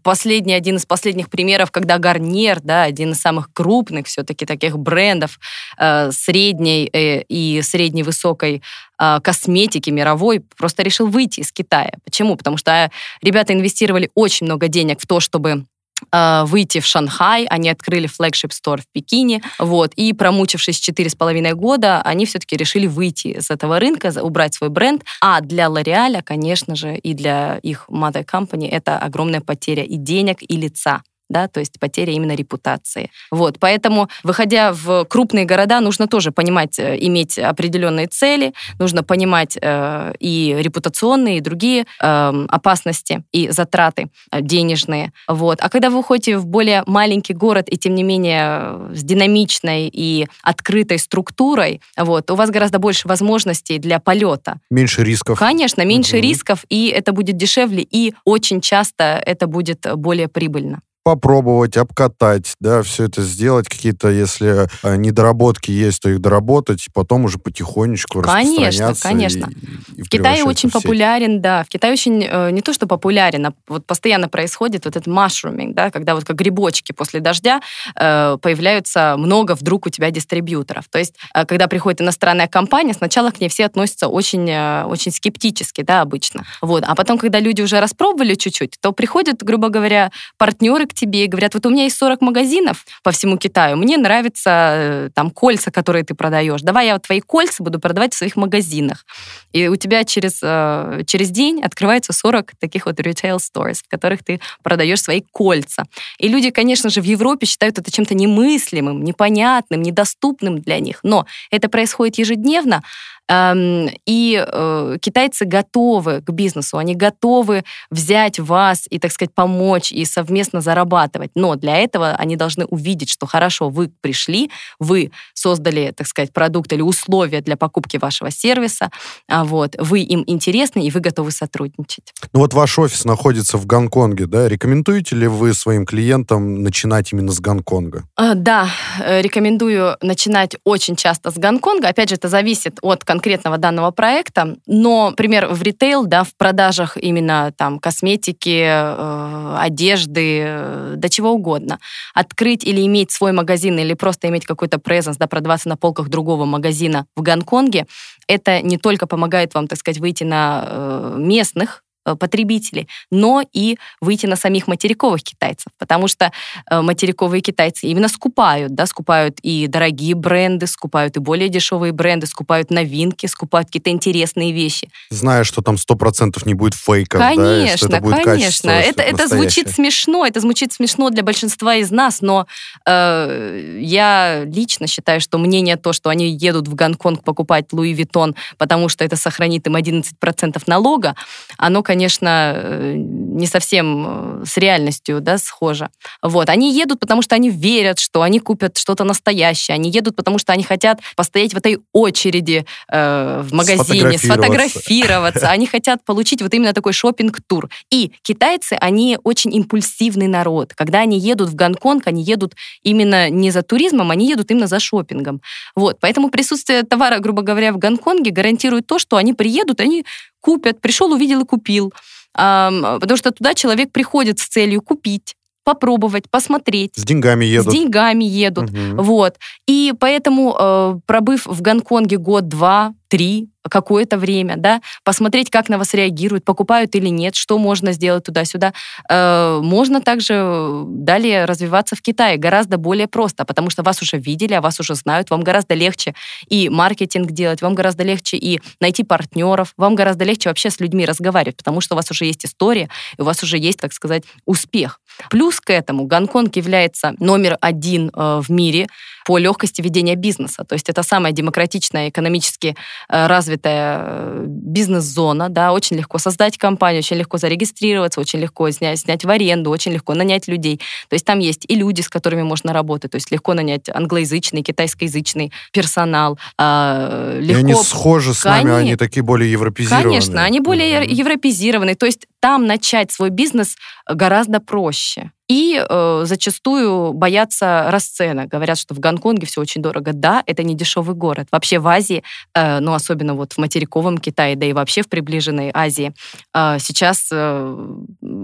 последний, 0.03 0.53
один 0.53 0.77
из 0.77 0.85
последних 0.85 1.29
примеров, 1.29 1.71
когда 1.71 1.97
Гарнир, 1.97 2.59
да, 2.61 2.83
один 2.83 3.11
из 3.11 3.21
самых 3.21 3.51
крупных 3.53 4.07
все-таки 4.07 4.45
таких 4.45 4.77
брендов 4.77 5.39
э, 5.77 6.11
средней 6.11 6.89
э, 6.91 7.23
и 7.23 7.61
средней 7.61 8.03
высокой 8.03 8.61
э, 8.99 9.19
косметики 9.21 9.89
мировой, 9.89 10.41
просто 10.57 10.83
решил 10.83 11.07
выйти 11.07 11.41
из 11.41 11.51
Китая. 11.51 11.91
Почему? 12.03 12.35
Потому 12.35 12.57
что 12.57 12.91
ребята 13.21 13.53
инвестировали 13.53 14.09
очень 14.15 14.45
много 14.45 14.67
денег 14.67 15.01
в 15.01 15.07
то, 15.07 15.19
чтобы 15.19 15.49
э, 15.49 15.78
выйти 16.11 16.79
в 16.79 16.85
Шанхай, 16.85 17.45
они 17.45 17.69
открыли 17.69 18.07
флагшип 18.07 18.53
стор 18.53 18.81
в 18.81 18.85
Пекине, 18.91 19.41
вот, 19.57 19.93
и 19.95 20.13
промучившись 20.13 20.79
четыре 20.79 21.09
с 21.09 21.15
половиной 21.15 21.53
года, 21.53 22.01
они 22.01 22.25
все-таки 22.25 22.57
решили 22.57 22.87
выйти 22.87 23.27
из 23.27 23.51
этого 23.51 23.79
рынка, 23.79 24.11
убрать 24.21 24.53
свой 24.53 24.69
бренд, 24.69 25.03
а 25.21 25.41
для 25.41 25.69
Лореаля, 25.69 26.21
конечно 26.21 26.75
же, 26.75 26.95
и 26.95 27.13
для 27.13 27.57
их 27.57 27.85
mother 27.89 28.25
company 28.25 28.69
это 28.69 28.97
огромная 28.97 29.41
потеря 29.41 29.83
и 29.83 29.97
денег, 29.97 30.37
и 30.41 30.55
лица 30.57 31.01
да, 31.29 31.47
то 31.47 31.59
есть 31.59 31.79
потеря 31.79 32.13
именно 32.13 32.33
репутации. 32.33 33.11
Вот, 33.31 33.59
поэтому, 33.59 34.09
выходя 34.23 34.73
в 34.73 35.05
крупные 35.05 35.45
города, 35.45 35.79
нужно 35.79 36.07
тоже 36.07 36.31
понимать, 36.31 36.79
э, 36.79 36.97
иметь 36.99 37.37
определенные 37.37 38.07
цели, 38.07 38.53
нужно 38.79 39.03
понимать 39.03 39.57
э, 39.61 40.13
и 40.19 40.57
репутационные, 40.59 41.37
и 41.37 41.41
другие 41.41 41.85
э, 42.01 42.45
опасности 42.49 43.23
и 43.31 43.49
затраты 43.49 44.09
э, 44.31 44.41
денежные. 44.41 45.13
Вот. 45.27 45.59
А 45.61 45.69
когда 45.69 45.89
вы 45.89 45.99
уходите 45.99 46.37
в 46.37 46.45
более 46.45 46.83
маленький 46.87 47.33
город 47.33 47.67
и, 47.69 47.77
тем 47.77 47.95
не 47.95 48.03
менее, 48.03 48.93
с 48.93 49.03
динамичной 49.03 49.89
и 49.91 50.27
открытой 50.43 50.97
структурой, 50.97 51.81
вот, 51.95 52.31
у 52.31 52.35
вас 52.35 52.49
гораздо 52.49 52.79
больше 52.79 53.07
возможностей 53.07 53.77
для 53.77 53.99
полета. 53.99 54.59
Меньше 54.71 55.03
рисков. 55.03 55.37
Конечно, 55.37 55.85
меньше 55.85 56.17
угу. 56.17 56.23
рисков, 56.23 56.65
и 56.69 56.87
это 56.87 57.11
будет 57.11 57.37
дешевле, 57.37 57.85
и 57.89 58.13
очень 58.25 58.61
часто 58.61 59.21
это 59.25 59.47
будет 59.47 59.85
более 59.95 60.27
прибыльно 60.27 60.81
попробовать, 61.09 61.75
обкатать, 61.75 62.53
да, 62.59 62.83
все 62.83 63.05
это 63.05 63.23
сделать, 63.23 63.67
какие-то, 63.67 64.09
если 64.09 64.67
э, 64.83 64.95
недоработки 64.95 65.71
есть, 65.71 66.03
то 66.03 66.09
их 66.11 66.19
доработать, 66.19 66.85
и 66.85 66.91
потом 66.93 67.25
уже 67.25 67.39
потихонечку 67.39 68.21
Конечно, 68.21 68.93
конечно. 69.01 69.49
И, 69.95 70.01
и 70.01 70.03
в 70.03 70.09
Китае 70.09 70.43
очень 70.43 70.69
в 70.69 70.73
популярен, 70.73 71.41
да, 71.41 71.63
в 71.63 71.67
Китае 71.67 71.93
очень, 71.93 72.23
э, 72.23 72.51
не 72.51 72.61
то 72.61 72.73
что 72.73 72.85
популярен, 72.85 73.47
а 73.47 73.53
вот 73.67 73.87
постоянно 73.87 74.29
происходит 74.29 74.85
вот 74.85 74.95
этот 74.95 75.07
mushrooming, 75.07 75.73
да, 75.73 75.89
когда 75.89 76.13
вот 76.13 76.25
как 76.25 76.35
грибочки 76.35 76.91
после 76.91 77.21
дождя 77.21 77.59
э, 77.95 78.37
появляются 78.39 79.15
много 79.17 79.55
вдруг 79.55 79.87
у 79.87 79.89
тебя 79.89 80.11
дистрибьюторов. 80.11 80.89
То 80.91 80.99
есть, 80.99 81.15
когда 81.47 81.67
приходит 81.67 82.01
иностранная 82.01 82.47
компания, 82.47 82.93
сначала 82.93 83.31
к 83.31 83.41
ней 83.41 83.49
все 83.49 83.65
относятся 83.65 84.09
очень, 84.09 84.47
очень 84.85 85.11
скептически, 85.11 85.81
да, 85.81 86.01
обычно. 86.01 86.45
Вот. 86.61 86.83
А 86.85 86.93
потом, 86.93 87.17
когда 87.17 87.39
люди 87.39 87.63
уже 87.63 87.79
распробовали 87.79 88.35
чуть-чуть, 88.35 88.75
то 88.79 88.91
приходят, 88.91 89.41
грубо 89.43 89.69
говоря, 89.69 90.11
партнеры 90.37 90.85
к 90.85 90.93
тебе 90.99 91.25
и 91.25 91.27
говорят, 91.27 91.53
вот 91.53 91.65
у 91.65 91.69
меня 91.69 91.83
есть 91.83 91.97
40 91.97 92.21
магазинов 92.21 92.85
по 93.03 93.11
всему 93.11 93.37
Китаю, 93.37 93.77
мне 93.77 93.97
нравятся 93.97 94.49
э, 94.49 95.09
там 95.13 95.31
кольца, 95.31 95.71
которые 95.71 96.03
ты 96.03 96.13
продаешь, 96.13 96.61
давай 96.61 96.87
я 96.87 96.93
вот 96.93 97.03
твои 97.03 97.21
кольца 97.21 97.63
буду 97.63 97.79
продавать 97.79 98.13
в 98.13 98.17
своих 98.17 98.35
магазинах. 98.35 99.05
И 99.53 99.67
у 99.67 99.75
тебя 99.75 100.03
через, 100.03 100.39
э, 100.43 101.03
через 101.07 101.29
день 101.31 101.61
открывается 101.63 102.13
40 102.13 102.51
таких 102.59 102.85
вот 102.85 102.99
retail 102.99 103.37
stores, 103.37 103.83
в 103.85 103.87
которых 103.87 104.23
ты 104.23 104.39
продаешь 104.63 105.01
свои 105.01 105.21
кольца. 105.31 105.85
И 106.17 106.27
люди, 106.27 106.49
конечно 106.51 106.89
же, 106.89 107.01
в 107.01 107.05
Европе 107.05 107.45
считают 107.45 107.77
это 107.77 107.91
чем-то 107.91 108.13
немыслимым, 108.13 109.03
непонятным, 109.03 109.81
недоступным 109.81 110.59
для 110.59 110.79
них. 110.79 110.99
Но 111.03 111.25
это 111.51 111.69
происходит 111.69 112.17
ежедневно, 112.17 112.83
и 113.31 114.43
э, 114.45 114.97
китайцы 114.99 115.45
готовы 115.45 116.21
к 116.21 116.31
бизнесу, 116.31 116.77
они 116.77 116.95
готовы 116.95 117.63
взять 117.91 118.39
вас 118.39 118.85
и, 118.89 118.97
так 118.97 119.11
сказать, 119.11 119.33
помочь 119.33 119.91
и 119.91 120.03
совместно 120.05 120.61
зарабатывать. 120.61 121.31
Но 121.35 121.55
для 121.55 121.77
этого 121.77 122.15
они 122.15 122.35
должны 122.35 122.65
увидеть, 122.65 123.11
что 123.11 123.27
хорошо, 123.27 123.69
вы 123.69 123.91
пришли, 124.01 124.49
вы 124.79 125.11
создали, 125.33 125.93
так 125.95 126.07
сказать, 126.07 126.33
продукт 126.33 126.73
или 126.73 126.81
условия 126.81 127.41
для 127.41 127.55
покупки 127.55 127.97
вашего 127.97 128.31
сервиса, 128.31 128.89
а 129.27 129.43
вот, 129.43 129.75
вы 129.77 129.99
им 129.99 130.23
интересны, 130.25 130.85
и 130.85 130.89
вы 130.89 130.99
готовы 130.99 131.31
сотрудничать. 131.31 132.11
Ну 132.33 132.39
вот 132.39 132.55
ваш 132.55 132.79
офис 132.79 133.05
находится 133.05 133.57
в 133.57 133.67
Гонконге, 133.67 134.25
да? 134.25 134.49
Рекомендуете 134.49 135.15
ли 135.15 135.27
вы 135.27 135.53
своим 135.53 135.85
клиентам 135.85 136.63
начинать 136.63 137.13
именно 137.13 137.31
с 137.31 137.39
Гонконга? 137.39 138.05
А, 138.15 138.33
да, 138.33 138.69
э, 138.99 139.21
рекомендую 139.21 139.97
начинать 140.01 140.55
очень 140.63 140.95
часто 140.95 141.29
с 141.29 141.35
Гонконга. 141.35 141.89
Опять 141.89 142.09
же, 142.09 142.15
это 142.15 142.27
зависит 142.27 142.79
от 142.81 143.03
конкретного 143.03 143.18
данного 143.57 143.91
проекта. 143.91 144.57
Но, 144.65 145.09
например, 145.11 145.47
в 145.47 145.61
ритейл, 145.61 146.05
да, 146.05 146.23
в 146.23 146.35
продажах 146.35 146.97
именно 146.97 147.53
там 147.57 147.79
косметики, 147.79 148.63
э, 148.65 149.55
одежды, 149.59 150.41
э, 150.45 150.93
да 150.97 151.09
чего 151.09 151.31
угодно. 151.31 151.79
Открыть 152.13 152.63
или 152.63 152.85
иметь 152.85 153.11
свой 153.11 153.31
магазин, 153.31 153.77
или 153.79 153.93
просто 153.93 154.27
иметь 154.27 154.45
какой-то 154.45 154.79
презенс, 154.79 155.17
да, 155.17 155.27
продаваться 155.27 155.69
на 155.69 155.77
полках 155.77 156.09
другого 156.09 156.45
магазина 156.45 157.05
в 157.15 157.21
Гонконге, 157.21 157.85
это 158.27 158.61
не 158.61 158.77
только 158.77 159.07
помогает 159.07 159.53
вам, 159.53 159.67
так 159.67 159.79
сказать, 159.79 159.99
выйти 159.99 160.23
на 160.23 160.63
э, 160.65 161.15
местных 161.17 161.83
потребителей, 162.03 162.87
но 163.11 163.43
и 163.53 163.77
выйти 164.01 164.25
на 164.25 164.35
самих 164.35 164.67
материковых 164.67 165.23
китайцев, 165.23 165.67
потому 165.77 166.07
что 166.07 166.31
э, 166.69 166.81
материковые 166.81 167.41
китайцы 167.41 167.87
именно 167.87 168.07
скупают, 168.07 168.73
да, 168.73 168.85
скупают 168.85 169.39
и 169.41 169.67
дорогие 169.67 170.15
бренды, 170.15 170.67
скупают 170.67 171.17
и 171.17 171.19
более 171.19 171.49
дешевые 171.49 171.91
бренды, 171.91 172.27
скупают 172.27 172.71
новинки, 172.71 173.25
скупают 173.25 173.67
какие-то 173.67 173.89
интересные 173.89 174.51
вещи. 174.51 174.89
Зная, 175.09 175.43
что 175.43 175.61
там 175.61 175.77
сто 175.77 175.95
процентов 175.95 176.45
не 176.45 176.53
будет 176.53 176.73
фейков, 176.73 177.19
конечно, 177.19 177.89
да, 177.89 177.97
это 177.97 178.03
будет 178.03 178.23
конечно. 178.23 178.69
Это, 178.69 179.01
это 179.01 179.27
звучит 179.27 179.69
смешно, 179.69 180.25
это 180.25 180.39
звучит 180.39 180.73
смешно 180.73 181.09
для 181.09 181.23
большинства 181.23 181.75
из 181.75 181.91
нас, 181.91 182.21
но 182.21 182.47
э, 182.85 183.79
я 183.79 184.43
лично 184.45 184.87
считаю, 184.87 185.21
что 185.21 185.37
мнение 185.37 185.77
то, 185.77 185.93
что 185.93 186.09
они 186.09 186.29
едут 186.29 186.67
в 186.67 186.75
Гонконг 186.75 187.23
покупать 187.23 187.71
Louis 187.71 187.93
Vuitton, 187.93 188.35
потому 188.57 188.89
что 188.89 189.03
это 189.03 189.15
сохранит 189.15 189.67
им 189.67 189.75
11% 189.75 190.61
налога, 190.67 191.15
оно, 191.57 191.83
конечно, 191.89 192.53
э, 192.55 192.93
не 192.97 193.47
совсем 193.47 194.41
э, 194.41 194.45
с 194.45 194.57
реальностью 194.57 195.21
да, 195.21 195.39
схоже. 195.39 195.89
Вот. 196.21 196.47
Они 196.47 196.71
едут, 196.71 196.99
потому 196.99 197.23
что 197.23 197.33
они 197.33 197.49
верят, 197.49 197.97
что 197.97 198.21
они 198.21 198.39
купят 198.39 198.77
что-то 198.77 199.03
настоящее. 199.03 199.73
Они 199.73 199.89
едут, 199.89 200.15
потому 200.15 200.37
что 200.37 200.53
они 200.53 200.61
хотят 200.61 200.99
постоять 201.15 201.55
в 201.55 201.57
этой 201.57 201.79
очереди 201.91 202.67
э, 202.91 203.41
в 203.43 203.53
магазине, 203.55 204.19
сфотографироваться. 204.19 204.27
сфотографироваться. 204.27 205.49
Они 205.49 205.65
хотят 205.65 206.05
получить 206.05 206.43
вот 206.43 206.53
именно 206.53 206.73
такой 206.73 206.93
шопинг-тур. 206.93 207.71
И 207.89 208.11
китайцы, 208.21 208.73
они 208.73 209.17
очень 209.23 209.51
импульсивный 209.55 210.27
народ. 210.27 210.75
Когда 210.75 210.99
они 210.99 211.17
едут 211.17 211.49
в 211.49 211.55
Гонконг, 211.55 212.05
они 212.05 212.21
едут 212.21 212.53
именно 212.83 213.31
не 213.31 213.49
за 213.49 213.63
туризмом, 213.63 214.11
они 214.11 214.29
едут 214.29 214.51
именно 214.51 214.67
за 214.67 214.79
шопингом. 214.79 215.41
Вот. 215.75 215.97
Поэтому 215.99 216.29
присутствие 216.29 216.83
товара, 216.83 217.17
грубо 217.17 217.41
говоря, 217.41 217.73
в 217.73 217.79
Гонконге 217.79 218.29
гарантирует 218.29 218.85
то, 218.85 218.99
что 218.99 219.17
они 219.17 219.33
приедут, 219.33 219.79
они 219.79 220.05
купят, 220.41 220.81
пришел, 220.81 221.11
увидел 221.11 221.41
и 221.41 221.45
купил. 221.45 221.93
Потому 222.33 223.17
что 223.17 223.31
туда 223.31 223.53
человек 223.53 223.91
приходит 223.91 224.39
с 224.39 224.47
целью 224.47 224.81
купить 224.81 225.35
попробовать, 225.69 226.29
посмотреть. 226.31 226.95
С 226.95 227.03
деньгами 227.03 227.45
едут. 227.45 227.71
С 227.71 227.75
деньгами 227.75 228.23
едут. 228.23 228.71
Угу. 228.71 229.03
Вот. 229.03 229.35
И 229.67 229.93
поэтому, 229.99 230.55
э, 230.59 230.95
пробыв 231.05 231.45
в 231.45 231.61
Гонконге 231.61 232.17
год, 232.17 232.47
два, 232.47 232.95
три, 233.07 233.49
какое-то 233.69 234.17
время, 234.17 234.55
да, 234.57 234.81
посмотреть, 235.03 235.49
как 235.49 235.69
на 235.69 235.77
вас 235.77 235.93
реагируют, 235.93 236.43
покупают 236.43 236.95
или 236.95 237.09
нет, 237.09 237.35
что 237.35 237.57
можно 237.57 237.91
сделать 237.91 238.23
туда-сюда. 238.23 238.73
Э, 239.09 239.59
можно 239.61 240.01
также 240.01 240.83
далее 240.87 241.45
развиваться 241.45 241.95
в 241.95 242.01
Китае 242.01 242.37
гораздо 242.37 242.77
более 242.77 243.07
просто, 243.07 243.45
потому 243.45 243.69
что 243.69 243.83
вас 243.83 244.01
уже 244.01 244.17
видели, 244.17 244.53
а 244.53 244.61
вас 244.61 244.79
уже 244.79 244.95
знают, 244.95 245.29
вам 245.29 245.41
гораздо 245.41 245.73
легче 245.75 246.13
и 246.47 246.69
маркетинг 246.69 247.31
делать, 247.31 247.61
вам 247.61 247.75
гораздо 247.75 248.03
легче 248.03 248.37
и 248.37 248.61
найти 248.79 249.03
партнеров, 249.03 249.73
вам 249.77 249.95
гораздо 249.95 250.25
легче 250.25 250.49
вообще 250.49 250.69
с 250.69 250.79
людьми 250.79 251.05
разговаривать, 251.05 251.57
потому 251.57 251.81
что 251.81 251.95
у 251.95 251.97
вас 251.97 252.09
уже 252.11 252.25
есть 252.25 252.45
история, 252.45 252.89
у 253.17 253.23
вас 253.23 253.43
уже 253.43 253.57
есть, 253.57 253.79
так 253.79 253.93
сказать, 253.93 254.23
успех. 254.45 254.99
Плюс 255.29 255.59
к 255.59 255.69
этому 255.71 256.05
Гонконг 256.05 256.55
является 256.55 257.13
номер 257.19 257.57
один 257.61 258.11
э, 258.13 258.41
в 258.41 258.49
мире 258.49 258.87
по 259.29 259.37
легкости 259.37 259.83
ведения 259.83 260.15
бизнеса. 260.15 260.63
То 260.67 260.73
есть 260.73 260.89
это 260.89 261.03
самая 261.03 261.31
демократичная, 261.33 262.09
экономически 262.09 262.75
э, 263.07 263.27
развитая 263.27 263.99
э, 264.01 264.45
бизнес-зона. 264.47 265.49
Да, 265.49 265.71
очень 265.71 265.97
легко 265.97 266.17
создать 266.17 266.57
компанию, 266.57 267.01
очень 267.01 267.17
легко 267.17 267.37
зарегистрироваться, 267.37 268.19
очень 268.21 268.39
легко 268.39 268.71
снять, 268.71 268.97
снять 268.97 269.25
в 269.25 269.29
аренду, 269.29 269.69
очень 269.69 269.91
легко 269.91 270.15
нанять 270.15 270.47
людей. 270.47 270.81
То 271.09 271.13
есть 271.13 271.25
там 271.25 271.37
есть 271.37 271.65
и 271.67 271.75
люди, 271.75 272.01
с 272.01 272.09
которыми 272.09 272.41
можно 272.41 272.73
работать. 272.73 273.11
То 273.11 273.17
есть 273.17 273.29
легко 273.29 273.53
нанять 273.53 273.87
англоязычный, 273.87 274.63
китайскоязычный 274.63 275.51
персонал. 275.71 276.39
Легко... 276.57 277.39
И 277.39 277.53
они 277.53 277.75
схожи 277.75 278.33
с 278.33 278.43
нами, 278.43 278.71
они 278.71 278.95
такие 278.95 279.21
более 279.21 279.51
европезированные. 279.51 280.21
Конечно, 280.21 280.43
они 280.43 280.59
более 280.59 281.03
mm-hmm. 281.03 281.13
европезированные. 281.13 281.95
То 281.95 282.07
есть 282.07 282.25
там 282.39 282.65
начать 282.65 283.11
свой 283.11 283.29
бизнес 283.29 283.75
гораздо 284.07 284.59
проще. 284.59 285.31
И 285.47 285.83
э, 285.83 286.21
зачастую 286.25 287.13
боятся 287.13 287.87
расценок. 287.89 288.49
Говорят, 288.49 288.77
что 288.77 288.93
в 288.93 288.99
Гонконге 288.99 289.47
все 289.47 289.61
очень 289.61 289.81
дорого. 289.81 290.11
Да, 290.13 290.43
это 290.45 290.61
не 290.61 290.75
дешевый 290.75 291.15
город. 291.15 291.47
Вообще 291.51 291.79
в 291.79 291.87
Азии, 291.87 292.23
э, 292.53 292.79
ну 292.79 292.93
особенно 292.93 293.33
вот 293.33 293.53
в 293.53 293.57
материковом 293.57 294.19
Китае, 294.19 294.55
да 294.55 294.67
и 294.67 294.73
вообще 294.73 295.01
в 295.01 295.09
приближенной 295.09 295.71
Азии, 295.73 296.13
э, 296.53 296.77
сейчас 296.79 297.29
э, 297.31 297.77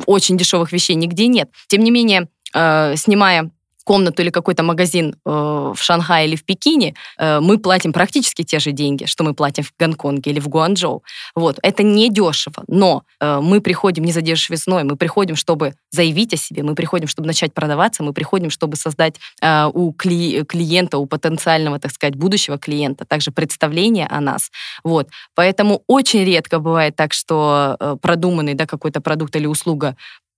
очень 0.07 0.35
дешевых 0.35 0.71
вещей 0.71 0.95
нигде 0.95 1.27
нет. 1.27 1.49
Тем 1.67 1.83
не 1.83 1.91
менее, 1.91 2.27
э, 2.55 2.95
снимая 2.95 3.51
комнату 3.85 4.21
или 4.21 4.31
какой-то 4.31 4.63
магазин 4.63 5.15
э, 5.25 5.29
в 5.29 5.77
Шанхае 5.77 6.27
или 6.27 6.35
в 6.35 6.43
Пекине, 6.43 6.95
э, 7.17 7.39
мы 7.39 7.57
платим 7.57 7.93
практически 7.93 8.43
те 8.43 8.59
же 8.59 8.71
деньги, 8.71 9.05
что 9.05 9.23
мы 9.23 9.33
платим 9.33 9.63
в 9.63 9.71
Гонконге 9.79 10.31
или 10.31 10.39
в 10.39 10.49
Гуанчжоу. 10.49 11.03
Вот. 11.35 11.59
Это 11.61 11.83
не 11.83 12.09
дешево, 12.09 12.63
но 12.67 13.03
э, 13.21 13.39
мы 13.41 13.61
приходим 13.61 14.03
не 14.03 14.11
за 14.11 14.21
дешевизной, 14.21 14.83
мы 14.83 14.97
приходим, 14.97 15.35
чтобы 15.35 15.75
заявить 15.91 16.33
о 16.33 16.37
себе, 16.37 16.63
мы 16.63 16.75
приходим, 16.75 17.07
чтобы 17.07 17.27
начать 17.27 17.53
продаваться, 17.53 18.03
мы 18.03 18.11
приходим, 18.11 18.49
чтобы 18.49 18.75
создать 18.75 19.15
э, 19.41 19.69
у 19.73 19.93
кли 19.93 20.43
клиента, 20.43 20.97
у 20.97 21.05
потенциального, 21.05 21.79
так 21.79 21.91
сказать, 21.91 22.15
будущего 22.15 22.57
клиента 22.57 23.05
также 23.05 23.31
представление 23.31 24.07
о 24.07 24.19
нас. 24.19 24.51
Вот. 24.83 25.09
Поэтому 25.35 25.83
очень 25.87 26.25
редко 26.25 26.59
бывает 26.59 26.95
так, 26.95 27.13
что 27.13 27.77
э, 27.79 27.95
продуманный 28.01 28.55
да, 28.55 28.65
какой-то 28.65 28.99
продукт 28.99 29.35
или 29.35 29.45
услуга 29.45 29.95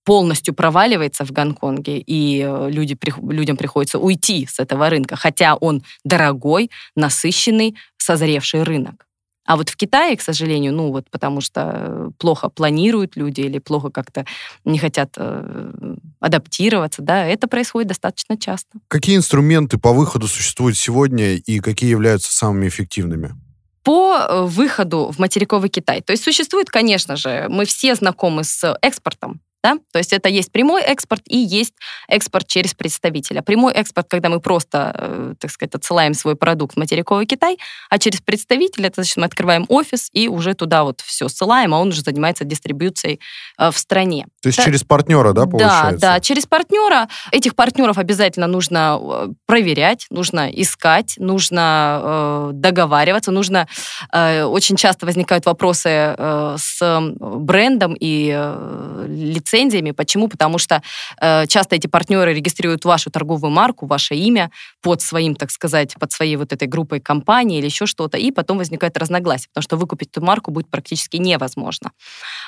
полностью 0.08 0.54
проваливается 0.54 1.26
в 1.26 1.32
Гонконге, 1.32 1.98
и 1.98 2.42
э, 2.42 2.70
люди, 2.70 2.96
людям 3.30 3.58
приходится 3.58 3.98
уйти 3.98 4.46
с 4.46 4.58
этого 4.58 4.88
рынка, 4.88 5.16
хотя 5.16 5.54
он 5.54 5.82
дорогой, 6.02 6.70
насыщенный, 6.96 7.76
созревший 7.98 8.62
рынок. 8.62 9.06
А 9.44 9.56
вот 9.56 9.68
в 9.68 9.76
Китае, 9.76 10.16
к 10.16 10.22
сожалению, 10.22 10.72
ну 10.72 10.92
вот 10.92 11.10
потому 11.10 11.42
что 11.42 11.60
э, 11.60 12.10
плохо 12.16 12.48
планируют 12.48 13.16
люди 13.16 13.42
или 13.42 13.58
плохо 13.58 13.90
как-то 13.90 14.24
не 14.64 14.78
хотят 14.78 15.10
э, 15.18 15.72
адаптироваться, 16.20 17.02
да, 17.02 17.26
это 17.26 17.46
происходит 17.46 17.88
достаточно 17.88 18.38
часто. 18.38 18.78
Какие 18.88 19.16
инструменты 19.16 19.76
по 19.76 19.92
выходу 19.92 20.26
существуют 20.26 20.78
сегодня 20.78 21.34
и 21.34 21.60
какие 21.60 21.90
являются 21.90 22.32
самыми 22.32 22.68
эффективными? 22.68 23.34
по 23.82 24.44
выходу 24.44 25.10
в 25.10 25.18
материковый 25.18 25.70
Китай. 25.70 26.02
То 26.02 26.12
есть 26.12 26.22
существует, 26.22 26.68
конечно 26.68 27.16
же, 27.16 27.46
мы 27.48 27.64
все 27.64 27.94
знакомы 27.94 28.44
с 28.44 28.76
экспортом 28.82 29.40
да? 29.62 29.76
То 29.92 29.98
есть 29.98 30.12
это 30.12 30.28
есть 30.28 30.52
прямой 30.52 30.82
экспорт 30.82 31.22
и 31.26 31.36
есть 31.38 31.74
экспорт 32.08 32.46
через 32.46 32.74
представителя. 32.74 33.42
Прямой 33.42 33.72
экспорт, 33.72 34.06
когда 34.08 34.28
мы 34.28 34.40
просто, 34.40 34.92
э, 34.94 35.34
так 35.38 35.50
сказать, 35.50 35.74
отсылаем 35.74 36.14
свой 36.14 36.36
продукт 36.36 36.74
в 36.74 36.78
материковый 36.78 37.26
Китай, 37.26 37.58
а 37.90 37.98
через 37.98 38.20
представителя, 38.20 38.86
это 38.86 38.96
значит, 39.02 39.16
мы 39.16 39.24
открываем 39.24 39.66
офис 39.68 40.08
и 40.12 40.28
уже 40.28 40.54
туда 40.54 40.84
вот 40.84 41.00
все 41.00 41.28
ссылаем, 41.28 41.74
а 41.74 41.80
он 41.80 41.88
уже 41.88 42.02
занимается 42.02 42.44
дистрибьюцией 42.44 43.20
э, 43.58 43.70
в 43.70 43.78
стране. 43.78 44.26
То 44.42 44.48
есть 44.48 44.58
да? 44.58 44.64
через 44.64 44.84
партнера, 44.84 45.32
да, 45.32 45.46
получается? 45.46 46.00
Да, 46.00 46.14
да, 46.14 46.20
через 46.20 46.46
партнера. 46.46 47.08
Этих 47.32 47.54
партнеров 47.54 47.98
обязательно 47.98 48.46
нужно 48.46 48.98
э, 49.00 49.28
проверять, 49.46 50.06
нужно 50.10 50.48
искать, 50.50 51.14
нужно 51.18 52.00
э, 52.02 52.50
договариваться, 52.54 53.30
нужно... 53.30 53.66
Э, 54.12 54.44
очень 54.44 54.76
часто 54.76 55.06
возникают 55.06 55.46
вопросы 55.46 55.88
э, 55.88 56.56
с 56.58 57.00
брендом 57.20 57.96
и 57.98 58.32
э, 58.34 59.06
лицензиями. 59.48 59.92
Почему? 59.92 60.28
Потому 60.28 60.58
что 60.58 60.82
э, 61.20 61.46
часто 61.46 61.76
эти 61.76 61.86
партнеры 61.86 62.34
регистрируют 62.34 62.84
вашу 62.84 63.10
торговую 63.10 63.50
марку, 63.50 63.86
ваше 63.86 64.14
имя 64.14 64.50
под 64.82 65.00
своим, 65.00 65.34
так 65.34 65.50
сказать, 65.50 65.94
под 65.98 66.12
своей 66.12 66.36
вот 66.36 66.52
этой 66.52 66.68
группой 66.68 67.00
компании 67.00 67.58
или 67.58 67.66
еще 67.66 67.86
что-то, 67.86 68.18
и 68.18 68.30
потом 68.30 68.58
возникает 68.58 68.98
разногласие, 68.98 69.48
потому 69.48 69.62
что 69.62 69.76
выкупить 69.76 70.10
эту 70.10 70.24
марку 70.24 70.50
будет 70.50 70.70
практически 70.70 71.16
невозможно. 71.16 71.90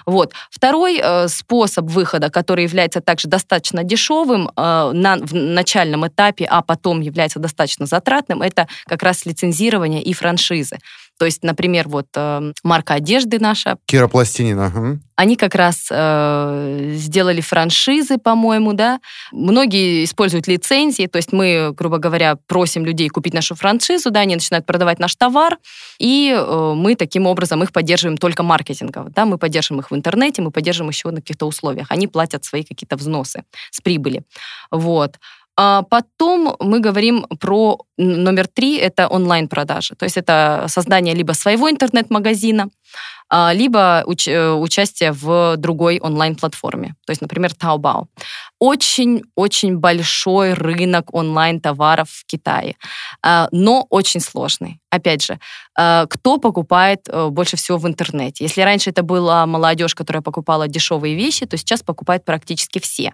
Вот. 0.06 0.32
Второй 0.50 1.00
э, 1.02 1.28
способ 1.28 1.86
выхода, 1.86 2.30
который 2.30 2.64
является 2.64 3.00
также 3.00 3.28
достаточно 3.28 3.84
дешевым 3.84 4.48
э, 4.48 4.90
на, 4.92 5.16
в 5.16 5.34
начальном 5.34 6.06
этапе, 6.06 6.44
а 6.44 6.62
потом 6.62 7.00
является 7.00 7.38
достаточно 7.38 7.86
затратным, 7.86 8.42
это 8.42 8.68
как 8.86 9.02
раз 9.02 9.26
лицензирование 9.26 10.02
и 10.02 10.12
франшизы. 10.12 10.78
То 11.20 11.26
есть, 11.26 11.42
например, 11.42 11.86
вот 11.86 12.06
э, 12.16 12.52
марка 12.62 12.94
одежды 12.94 13.38
наша. 13.38 13.76
Кира 13.84 14.08
Пластинина. 14.08 14.68
Угу. 14.74 15.00
Они 15.16 15.36
как 15.36 15.54
раз 15.54 15.88
э, 15.90 16.92
сделали 16.94 17.42
франшизы, 17.42 18.16
по-моему, 18.16 18.72
да. 18.72 19.00
Многие 19.30 20.04
используют 20.04 20.46
лицензии, 20.46 21.06
то 21.08 21.16
есть 21.16 21.34
мы, 21.34 21.74
грубо 21.76 21.98
говоря, 21.98 22.36
просим 22.46 22.86
людей 22.86 23.10
купить 23.10 23.34
нашу 23.34 23.54
франшизу, 23.54 24.10
да, 24.10 24.20
они 24.20 24.34
начинают 24.34 24.64
продавать 24.64 24.98
наш 24.98 25.14
товар, 25.14 25.58
и 25.98 26.34
э, 26.34 26.72
мы 26.74 26.94
таким 26.94 27.26
образом 27.26 27.62
их 27.62 27.70
поддерживаем 27.70 28.16
только 28.16 28.42
маркетингово, 28.42 29.10
да, 29.10 29.26
мы 29.26 29.36
поддерживаем 29.36 29.82
их 29.82 29.90
в 29.90 29.94
интернете, 29.94 30.40
мы 30.40 30.50
поддерживаем 30.50 30.88
еще 30.88 31.10
на 31.10 31.20
каких-то 31.20 31.44
условиях. 31.44 31.88
Они 31.90 32.06
платят 32.06 32.46
свои 32.46 32.64
какие-то 32.64 32.96
взносы 32.96 33.44
с 33.70 33.82
прибыли. 33.82 34.22
Вот. 34.70 35.18
А 35.62 35.82
потом 35.82 36.56
мы 36.58 36.80
говорим 36.80 37.26
про 37.38 37.76
номер 37.98 38.46
три, 38.46 38.78
это 38.78 39.08
онлайн-продажи. 39.08 39.94
То 39.94 40.04
есть 40.06 40.16
это 40.16 40.64
создание 40.68 41.14
либо 41.14 41.32
своего 41.32 41.70
интернет-магазина, 41.70 42.70
а, 43.28 43.52
либо 43.52 44.02
уч- 44.06 44.30
э, 44.32 44.54
участие 44.54 45.12
в 45.12 45.58
другой 45.58 46.00
онлайн-платформе. 46.00 46.94
То 47.06 47.10
есть, 47.10 47.20
например, 47.20 47.50
Taobao. 47.50 48.06
Очень-очень 48.58 49.76
большой 49.76 50.54
рынок 50.54 51.12
онлайн-товаров 51.12 52.08
в 52.08 52.24
Китае, 52.24 52.76
а, 53.22 53.48
но 53.52 53.86
очень 53.90 54.20
сложный. 54.20 54.80
Опять 54.90 55.22
же, 55.22 55.38
кто 55.74 56.38
покупает 56.38 57.00
э, 57.06 57.28
больше 57.28 57.56
всего 57.56 57.76
в 57.76 57.86
интернете? 57.86 58.44
Если 58.44 58.62
раньше 58.62 58.90
это 58.90 59.02
была 59.02 59.44
молодежь, 59.44 59.94
которая 59.94 60.22
покупала 60.22 60.68
дешевые 60.68 61.14
вещи, 61.14 61.44
то 61.44 61.58
сейчас 61.58 61.82
покупают 61.82 62.24
практически 62.24 62.78
все 62.78 63.12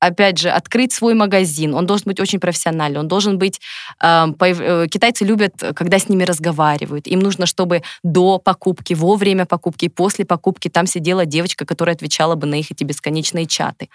опять 0.00 0.38
же, 0.38 0.50
открыть 0.50 0.92
свой 0.92 1.14
магазин, 1.14 1.74
он 1.74 1.86
должен 1.86 2.04
быть 2.06 2.20
очень 2.20 2.40
профессиональный, 2.40 3.00
он 3.00 3.08
должен 3.08 3.38
быть... 3.38 3.60
Э, 4.02 4.26
э, 4.40 4.86
китайцы 4.90 5.24
любят, 5.24 5.52
когда 5.74 5.98
с 5.98 6.08
ними 6.08 6.24
разговаривают. 6.24 7.06
Им 7.06 7.20
нужно, 7.20 7.46
чтобы 7.46 7.82
до 8.02 8.38
покупки, 8.38 8.94
во 8.94 9.16
время 9.16 9.46
покупки, 9.46 9.88
после 9.88 10.24
покупки 10.24 10.68
там 10.68 10.86
сидела 10.86 11.26
девочка, 11.26 11.64
которая 11.64 11.94
отвечала 11.94 12.34
бы 12.34 12.46
на 12.46 12.56
их 12.56 12.70
эти 12.70 12.84
бесконечные 12.84 13.46
чаты. 13.46 13.88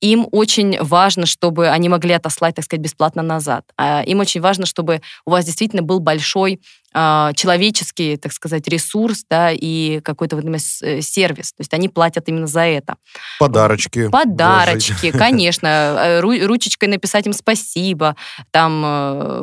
Им 0.00 0.26
очень 0.32 0.80
важно, 0.82 1.26
чтобы 1.26 1.68
они 1.68 1.88
могли 1.88 2.12
отослать, 2.14 2.54
так 2.54 2.64
сказать, 2.64 2.82
бесплатно 2.82 3.22
назад. 3.22 3.64
А 3.76 4.02
им 4.02 4.20
очень 4.20 4.40
важно, 4.40 4.66
чтобы 4.66 5.02
у 5.26 5.30
вас 5.30 5.44
действительно 5.44 5.82
был 5.82 6.00
большой 6.00 6.60
человеческий, 6.92 8.16
так 8.16 8.32
сказать, 8.32 8.66
ресурс, 8.68 9.24
да, 9.30 9.50
и 9.52 10.00
какой-то 10.00 10.36
вот 10.36 10.44
э, 10.44 11.00
сервис. 11.00 11.52
То 11.52 11.60
есть 11.60 11.72
они 11.72 11.88
платят 11.88 12.28
именно 12.28 12.46
за 12.46 12.62
это. 12.62 12.96
Подарочки. 13.38 14.08
Подарочки, 14.08 15.10
вложить. 15.10 15.18
конечно. 15.18 15.68
Э, 15.68 16.20
ручечкой 16.20 16.88
написать 16.88 17.26
им 17.26 17.32
спасибо, 17.32 18.16
там 18.50 18.82
э, 18.84 19.40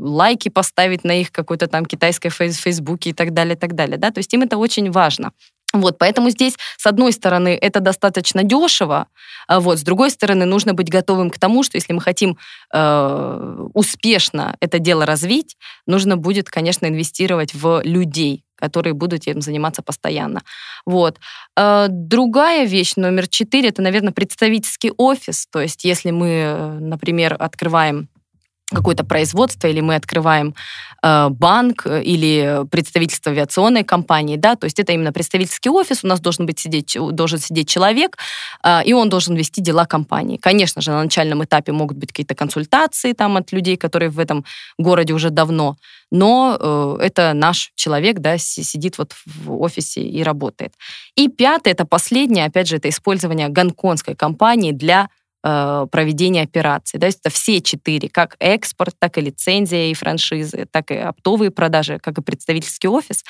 лайки 0.00 0.48
поставить 0.48 1.04
на 1.04 1.20
их 1.20 1.32
какой-то 1.32 1.66
там 1.66 1.84
китайской 1.84 2.30
фейсбуке 2.30 3.10
и 3.10 3.12
так 3.12 3.34
далее, 3.34 3.54
и 3.54 3.58
так 3.58 3.74
далее. 3.74 3.98
Да? 3.98 4.10
То 4.10 4.18
есть 4.18 4.32
им 4.32 4.42
это 4.42 4.56
очень 4.56 4.90
важно. 4.90 5.32
Вот, 5.80 5.98
поэтому 5.98 6.30
здесь, 6.30 6.54
с 6.76 6.86
одной 6.86 7.12
стороны, 7.12 7.58
это 7.60 7.80
достаточно 7.80 8.42
дешево, 8.42 9.06
а 9.48 9.60
вот, 9.60 9.78
с 9.78 9.82
другой 9.82 10.10
стороны, 10.10 10.44
нужно 10.44 10.74
быть 10.74 10.90
готовым 10.90 11.30
к 11.30 11.38
тому, 11.38 11.62
что 11.62 11.76
если 11.76 11.92
мы 11.92 12.00
хотим 12.00 12.36
э, 12.72 13.66
успешно 13.74 14.56
это 14.60 14.78
дело 14.78 15.06
развить, 15.06 15.56
нужно 15.86 16.16
будет, 16.16 16.50
конечно, 16.50 16.86
инвестировать 16.86 17.54
в 17.54 17.82
людей, 17.84 18.44
которые 18.56 18.94
будут 18.94 19.26
этим 19.26 19.40
заниматься 19.40 19.82
постоянно. 19.82 20.42
Вот. 20.84 21.18
Э, 21.56 21.86
другая 21.88 22.66
вещь, 22.66 22.94
номер 22.96 23.28
четыре, 23.28 23.68
это, 23.68 23.82
наверное, 23.82 24.12
представительский 24.12 24.92
офис. 24.96 25.46
То 25.50 25.60
есть 25.60 25.84
если 25.84 26.10
мы, 26.10 26.78
например, 26.80 27.36
открываем 27.38 28.08
какое-то 28.74 29.04
производство, 29.04 29.68
или 29.68 29.80
мы 29.80 29.94
открываем 29.94 30.54
э, 31.02 31.28
банк 31.30 31.86
или 31.86 32.66
представительство 32.68 33.30
авиационной 33.30 33.84
компании, 33.84 34.36
да, 34.36 34.56
то 34.56 34.64
есть 34.64 34.80
это 34.80 34.92
именно 34.92 35.12
представительский 35.12 35.70
офис, 35.70 36.02
у 36.02 36.08
нас 36.08 36.20
должен 36.20 36.46
быть 36.46 36.58
сидеть, 36.58 36.96
должен 37.12 37.38
сидеть 37.38 37.68
человек, 37.68 38.18
э, 38.64 38.84
и 38.84 38.92
он 38.92 39.08
должен 39.08 39.36
вести 39.36 39.60
дела 39.60 39.86
компании. 39.86 40.36
Конечно 40.36 40.82
же, 40.82 40.90
на 40.90 41.04
начальном 41.04 41.44
этапе 41.44 41.72
могут 41.72 41.96
быть 41.96 42.08
какие-то 42.08 42.34
консультации 42.34 43.12
там 43.12 43.36
от 43.36 43.52
людей, 43.52 43.76
которые 43.76 44.08
в 44.08 44.18
этом 44.18 44.44
городе 44.78 45.12
уже 45.12 45.30
давно, 45.30 45.76
но 46.10 46.56
э, 46.58 46.96
это 47.02 47.34
наш 47.34 47.70
человек, 47.76 48.18
да, 48.18 48.36
сидит 48.38 48.98
вот 48.98 49.14
в 49.26 49.60
офисе 49.60 50.02
и 50.02 50.22
работает. 50.24 50.72
И 51.14 51.28
пятое, 51.28 51.72
это 51.72 51.84
последнее, 51.84 52.46
опять 52.46 52.66
же, 52.66 52.76
это 52.76 52.88
использование 52.88 53.48
гонконгской 53.48 54.16
компании 54.16 54.72
для 54.72 55.08
Э, 55.48 55.86
проведения 55.92 56.42
операций. 56.42 56.98
Да, 56.98 57.06
это 57.06 57.30
все 57.30 57.60
четыре, 57.60 58.08
как 58.08 58.34
экспорт, 58.40 58.96
так 58.98 59.16
и 59.16 59.20
лицензия 59.20 59.90
и 59.92 59.94
франшизы, 59.94 60.66
так 60.68 60.90
и 60.90 60.96
оптовые 60.96 61.52
продажи, 61.52 62.00
как 62.00 62.18
и 62.18 62.22
представительский 62.22 62.88
офис. 62.88 63.24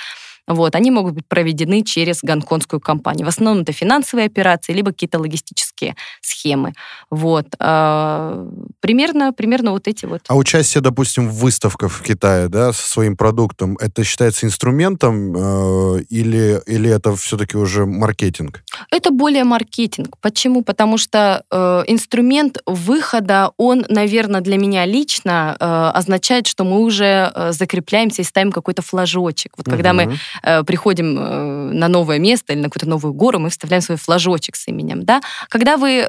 Вот, 0.47 0.75
они 0.75 0.91
могут 0.91 1.15
быть 1.15 1.27
проведены 1.27 1.83
через 1.83 2.21
гонконгскую 2.23 2.81
компанию. 2.81 3.27
В 3.27 3.29
основном 3.29 3.63
это 3.63 3.73
финансовые 3.73 4.27
операции, 4.27 4.73
либо 4.73 4.93
какие-то 4.93 5.19
логистические 5.19 5.97
схемы. 6.21 6.73
Вот. 7.11 7.47
А, 7.59 8.47
примерно, 8.81 9.33
примерно 9.33 9.73
вот 9.73 9.89
эти 9.89 10.07
вот. 10.07 10.23
А 10.29 10.37
участие, 10.37 10.83
допустим, 10.83 11.29
в 11.29 11.35
выставках 11.35 11.93
в 11.93 12.03
Китае, 12.03 12.49
да, 12.49 12.73
со 12.73 12.89
своим 12.89 13.17
продуктом, 13.17 13.77
это 13.81 14.05
считается 14.05 14.47
инструментом 14.47 15.35
э, 15.37 16.03
или, 16.09 16.61
или 16.67 16.91
это 16.91 17.15
все-таки 17.17 17.57
уже 17.57 17.87
маркетинг? 17.87 18.63
Это 18.91 19.11
более 19.11 19.45
маркетинг. 19.45 20.17
Почему? 20.21 20.63
Потому 20.63 20.99
что 20.99 21.43
э, 21.51 21.85
инструмент 21.87 22.59
выхода, 22.67 23.51
он, 23.57 23.85
наверное, 23.89 24.41
для 24.41 24.59
меня 24.59 24.85
лично 24.85 25.57
э, 25.59 25.65
означает, 25.95 26.47
что 26.47 26.65
мы 26.65 26.81
уже 26.81 27.33
э, 27.35 27.53
закрепляемся 27.53 28.23
и 28.23 28.25
ставим 28.25 28.53
какой-то 28.53 28.83
флажочек. 28.83 29.53
Вот 29.57 29.67
угу. 29.67 29.77
когда 29.77 29.93
мы 29.93 30.19
приходим 30.43 31.19
э, 31.19 31.73
на 31.73 31.89
новое 31.89 32.19
место 32.19 32.53
или 32.53 32.61
на 32.61 32.69
какую-то 32.69 32.89
новую 32.89 33.15
гору, 33.15 33.39
мы 33.39 33.51
вставляем 33.51 33.83
свой 33.83 33.99
флажочек 33.99 34.57
с 34.57 34.69
именем. 34.69 35.05
Да? 35.05 35.21
Когда 35.49 35.77
вы 35.77 36.07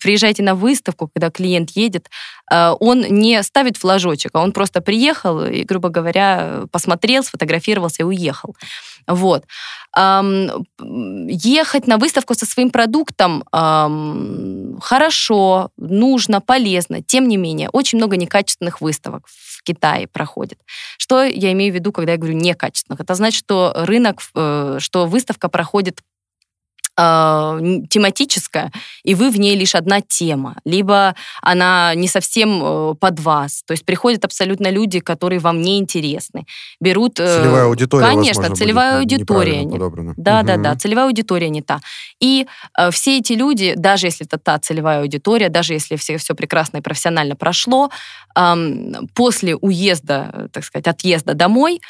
приезжаете 0.00 0.42
на 0.42 0.54
выставку, 0.54 1.08
когда 1.12 1.30
клиент 1.30 1.70
едет, 1.70 2.08
э, 2.50 2.72
он 2.80 3.00
не 3.02 3.42
ставит 3.42 3.76
флажочек, 3.76 4.30
а 4.34 4.42
он 4.42 4.52
просто 4.52 4.80
приехал 4.80 5.44
и, 5.44 5.64
грубо 5.64 5.88
говоря, 5.88 6.62
посмотрел, 6.70 7.22
сфотографировался 7.22 8.02
и 8.02 8.04
уехал. 8.04 8.56
Вот. 9.06 9.44
Ехать 9.96 11.86
на 11.86 11.96
выставку 11.96 12.34
со 12.34 12.44
своим 12.44 12.70
продуктом 12.70 13.44
хорошо, 14.80 15.70
нужно, 15.76 16.40
полезно. 16.40 17.02
Тем 17.02 17.28
не 17.28 17.36
менее, 17.36 17.68
очень 17.70 17.98
много 17.98 18.16
некачественных 18.16 18.80
выставок 18.80 19.28
Китае 19.66 20.06
проходит. 20.06 20.58
Что 20.96 21.24
я 21.24 21.52
имею 21.52 21.72
в 21.72 21.74
виду, 21.74 21.92
когда 21.92 22.12
я 22.12 22.18
говорю 22.18 22.36
некачественных? 22.36 23.00
Это 23.00 23.14
значит, 23.14 23.38
что 23.38 23.72
рынок, 23.74 24.20
э, 24.34 24.78
что 24.80 25.06
выставка 25.06 25.48
проходит 25.48 26.00
э, 26.96 27.60
тематическая, 27.90 28.72
и 29.04 29.14
вы 29.14 29.30
в 29.30 29.38
ней 29.38 29.56
лишь 29.56 29.74
одна 29.74 30.00
тема, 30.00 30.56
либо 30.64 31.14
она 31.42 31.94
не 31.94 32.08
совсем 32.08 32.62
э, 32.62 32.94
под 32.94 33.20
вас. 33.20 33.62
То 33.66 33.72
есть 33.72 33.84
приходят 33.84 34.24
абсолютно 34.24 34.70
люди, 34.70 35.00
которые 35.00 35.38
вам 35.38 35.60
не 35.60 35.78
интересны. 35.78 36.46
Берут... 36.80 37.20
Э, 37.20 37.42
целевая 37.42 37.64
аудитория, 37.64 38.06
Конечно, 38.06 38.42
возможно, 38.42 38.56
целевая 38.56 39.00
будет, 39.00 39.12
аудитория. 39.12 39.64
Не, 39.64 39.78
да, 39.78 39.86
угу. 39.86 40.14
да, 40.46 40.56
да, 40.56 40.76
целевая 40.76 41.06
аудитория 41.06 41.48
не 41.48 41.62
та. 41.62 41.80
И 42.20 42.46
э, 42.78 42.90
все 42.90 43.18
эти 43.18 43.34
люди, 43.34 43.74
даже 43.76 44.06
если 44.06 44.26
это 44.26 44.38
та 44.38 44.58
целевая 44.58 45.00
аудитория, 45.00 45.48
даже 45.48 45.74
если 45.74 45.96
все, 45.96 46.16
все 46.16 46.34
прекрасно 46.34 46.78
и 46.78 46.80
профессионально 46.80 47.36
прошло, 47.36 47.90
э, 48.36 48.54
после 49.14 49.56
уезда, 49.56 50.48
так 50.52 50.64
сказать, 50.64 50.86
отъезда 50.86 51.34
домой, 51.34 51.80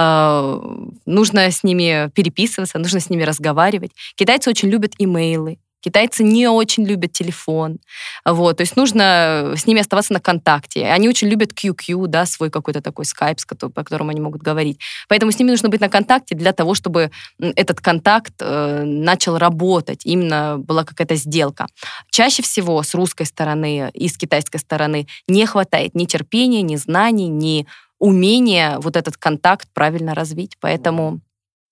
а, 0.00 0.60
нужно 1.06 1.50
с 1.50 1.64
ними 1.64 2.08
переписываться, 2.14 2.78
нужно 2.78 3.00
с 3.00 3.10
ними 3.10 3.24
разговаривать. 3.24 3.90
Китайцы 4.14 4.48
очень 4.48 4.68
любят 4.68 4.92
имейлы, 4.98 5.58
Китайцы 5.80 6.24
не 6.24 6.48
очень 6.48 6.84
любят 6.84 7.12
телефон. 7.12 7.78
Вот, 8.24 8.56
то 8.56 8.62
есть 8.62 8.76
нужно 8.76 9.54
с 9.56 9.64
ними 9.64 9.80
оставаться 9.80 10.12
на 10.12 10.20
контакте. 10.20 10.86
Они 10.86 11.08
очень 11.08 11.28
любят 11.28 11.52
QQ, 11.52 12.08
да, 12.08 12.26
свой 12.26 12.50
какой-то 12.50 12.80
такой 12.82 13.04
скайп, 13.04 13.38
по 13.60 13.84
которому 13.84 14.10
они 14.10 14.20
могут 14.20 14.42
говорить. 14.42 14.80
Поэтому 15.08 15.30
с 15.30 15.38
ними 15.38 15.50
нужно 15.50 15.68
быть 15.68 15.80
на 15.80 15.88
контакте 15.88 16.34
для 16.34 16.52
того, 16.52 16.74
чтобы 16.74 17.12
этот 17.38 17.80
контакт 17.80 18.32
э, 18.40 18.82
начал 18.84 19.38
работать, 19.38 20.04
именно 20.04 20.58
была 20.58 20.82
какая-то 20.82 21.14
сделка. 21.14 21.66
Чаще 22.10 22.42
всего 22.42 22.82
с 22.82 22.94
русской 22.94 23.26
стороны 23.26 23.90
и 23.94 24.08
с 24.08 24.18
китайской 24.18 24.58
стороны 24.58 25.06
не 25.28 25.46
хватает 25.46 25.94
ни 25.94 26.06
терпения, 26.06 26.62
ни 26.62 26.74
знаний, 26.74 27.28
ни 27.28 27.66
умение 27.98 28.78
вот 28.78 28.96
этот 28.96 29.16
контакт 29.16 29.68
правильно 29.72 30.14
развить. 30.14 30.56
Поэтому... 30.60 31.20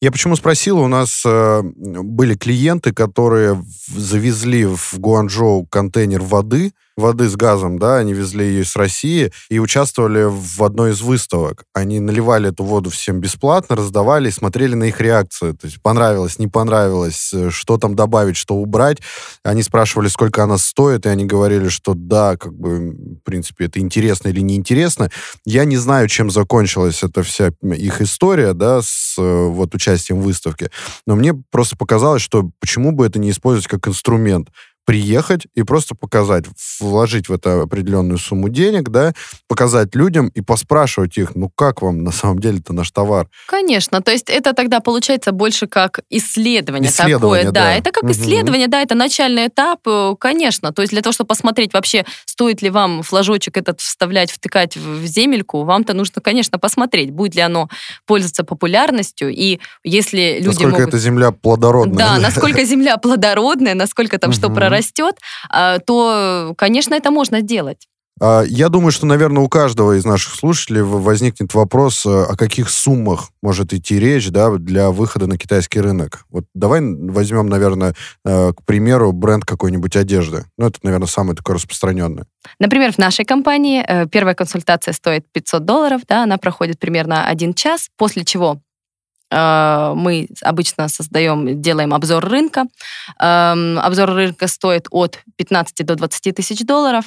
Я 0.00 0.12
почему 0.12 0.36
спросил, 0.36 0.78
у 0.78 0.88
нас 0.88 1.22
э, 1.24 1.62
были 1.62 2.34
клиенты, 2.34 2.92
которые 2.92 3.62
завезли 3.88 4.66
в 4.66 4.94
Гуанчжоу 4.98 5.66
контейнер 5.66 6.20
воды, 6.20 6.72
воды 6.96 7.28
с 7.28 7.36
газом, 7.36 7.78
да, 7.78 7.98
они 7.98 8.14
везли 8.14 8.46
ее 8.46 8.62
из 8.62 8.74
России 8.74 9.32
и 9.50 9.58
участвовали 9.58 10.24
в 10.26 10.62
одной 10.62 10.92
из 10.92 11.02
выставок. 11.02 11.64
Они 11.74 12.00
наливали 12.00 12.50
эту 12.50 12.64
воду 12.64 12.90
всем 12.90 13.20
бесплатно, 13.20 13.76
раздавали 13.76 14.28
и 14.28 14.32
смотрели 14.32 14.74
на 14.74 14.84
их 14.84 15.00
реакцию. 15.00 15.54
То 15.54 15.66
есть 15.66 15.82
понравилось, 15.82 16.38
не 16.38 16.48
понравилось, 16.48 17.30
э, 17.34 17.50
что 17.50 17.76
там 17.76 17.94
добавить, 17.94 18.36
что 18.36 18.54
убрать. 18.54 18.98
Они 19.42 19.62
спрашивали, 19.62 20.08
сколько 20.08 20.42
она 20.42 20.58
стоит, 20.58 21.06
и 21.06 21.08
они 21.10 21.26
говорили, 21.26 21.68
что 21.68 21.94
да, 21.94 22.36
как 22.36 22.54
бы, 22.54 22.90
в 22.90 23.20
принципе, 23.24 23.66
это 23.66 23.78
интересно 23.80 24.28
или 24.28 24.40
неинтересно. 24.40 25.10
Я 25.44 25.64
не 25.64 25.76
знаю, 25.76 26.08
чем 26.08 26.30
закончилась 26.30 27.02
эта 27.02 27.22
вся 27.22 27.50
их 27.62 28.00
история, 28.00 28.54
да, 28.54 28.80
с 28.82 29.16
э, 29.18 29.46
вот 29.46 29.74
участием 29.74 30.20
в 30.20 30.24
выставке, 30.24 30.70
но 31.06 31.14
мне 31.14 31.34
просто 31.50 31.76
показалось, 31.76 32.22
что 32.22 32.50
почему 32.60 32.92
бы 32.92 33.06
это 33.06 33.18
не 33.18 33.30
использовать 33.30 33.68
как 33.68 33.86
инструмент 33.88 34.48
приехать 34.86 35.48
и 35.54 35.64
просто 35.64 35.96
показать, 35.96 36.44
вложить 36.80 37.28
в 37.28 37.32
это 37.32 37.62
определенную 37.62 38.18
сумму 38.18 38.48
денег, 38.48 38.88
да, 38.88 39.12
показать 39.48 39.94
людям 39.96 40.28
и 40.28 40.40
поспрашивать 40.40 41.18
их, 41.18 41.34
ну 41.34 41.50
как 41.54 41.82
вам 41.82 42.04
на 42.04 42.12
самом 42.12 42.38
деле-то 42.38 42.72
наш 42.72 42.92
товар? 42.92 43.28
Конечно, 43.48 44.00
то 44.00 44.12
есть 44.12 44.30
это 44.30 44.52
тогда 44.52 44.78
получается 44.78 45.32
больше 45.32 45.66
как 45.66 46.00
исследование, 46.08 46.88
исследование 46.88 47.46
такое, 47.46 47.52
да. 47.52 47.64
да, 47.64 47.74
это 47.74 47.90
как 47.90 48.04
угу. 48.04 48.12
исследование, 48.12 48.68
да, 48.68 48.80
это 48.80 48.94
начальный 48.94 49.48
этап, 49.48 49.80
э, 49.86 50.14
конечно, 50.20 50.72
то 50.72 50.82
есть 50.82 50.92
для 50.92 51.02
того, 51.02 51.12
чтобы 51.12 51.28
посмотреть 51.28 51.74
вообще, 51.74 52.04
стоит 52.24 52.62
ли 52.62 52.70
вам 52.70 53.02
флажочек 53.02 53.56
этот 53.56 53.80
вставлять, 53.80 54.30
втыкать 54.30 54.76
в 54.76 55.04
земельку, 55.04 55.64
вам-то 55.64 55.94
нужно, 55.94 56.22
конечно, 56.22 56.60
посмотреть, 56.60 57.10
будет 57.10 57.34
ли 57.34 57.40
оно 57.40 57.68
пользоваться 58.06 58.44
популярностью, 58.44 59.30
и 59.30 59.58
если 59.82 60.36
люди 60.36 60.46
Насколько 60.46 60.78
могут... 60.78 60.88
эта 60.88 60.98
земля 60.98 61.32
плодородная. 61.32 61.96
Да, 61.96 62.18
насколько 62.18 62.64
земля 62.64 62.98
плодородная, 62.98 63.74
насколько 63.74 64.16
там 64.20 64.30
что 64.30 64.48
прорастет, 64.48 64.75
растет, 64.76 65.16
а, 65.50 65.78
то, 65.78 66.54
конечно, 66.56 66.94
это 66.94 67.10
можно 67.10 67.40
сделать. 67.40 67.86
А, 68.18 68.44
я 68.46 68.70
думаю, 68.70 68.92
что, 68.92 69.04
наверное, 69.04 69.42
у 69.42 69.48
каждого 69.48 69.96
из 69.98 70.04
наших 70.06 70.34
слушателей 70.34 70.80
возникнет 70.80 71.52
вопрос, 71.52 72.06
э, 72.06 72.08
о 72.08 72.34
каких 72.34 72.70
суммах 72.70 73.30
может 73.42 73.74
идти 73.74 73.98
речь 73.98 74.30
да, 74.30 74.50
для 74.56 74.90
выхода 74.90 75.26
на 75.26 75.36
китайский 75.36 75.80
рынок. 75.80 76.24
Вот 76.30 76.46
давай 76.54 76.80
возьмем, 76.82 77.46
наверное, 77.48 77.94
э, 78.24 78.52
к 78.54 78.64
примеру, 78.64 79.12
бренд 79.12 79.44
какой-нибудь 79.44 79.96
одежды. 79.96 80.46
Ну, 80.56 80.66
это, 80.66 80.78
наверное, 80.82 81.08
самое 81.08 81.36
такое 81.36 81.56
распространенное. 81.56 82.26
Например, 82.58 82.90
в 82.92 82.98
нашей 82.98 83.26
компании 83.26 83.84
э, 83.86 84.06
первая 84.06 84.34
консультация 84.34 84.94
стоит 84.94 85.30
500 85.32 85.64
долларов, 85.66 86.00
да, 86.08 86.22
она 86.22 86.38
проходит 86.38 86.78
примерно 86.78 87.26
один 87.26 87.52
час, 87.52 87.90
после 87.98 88.24
чего 88.24 88.60
мы 89.30 90.28
обычно 90.42 90.88
создаем, 90.88 91.60
делаем 91.60 91.94
обзор 91.94 92.24
рынка. 92.24 92.64
Обзор 93.18 94.10
рынка 94.10 94.46
стоит 94.46 94.86
от 94.90 95.20
15 95.36 95.84
до 95.84 95.94
20 95.96 96.34
тысяч 96.34 96.64
долларов. 96.64 97.06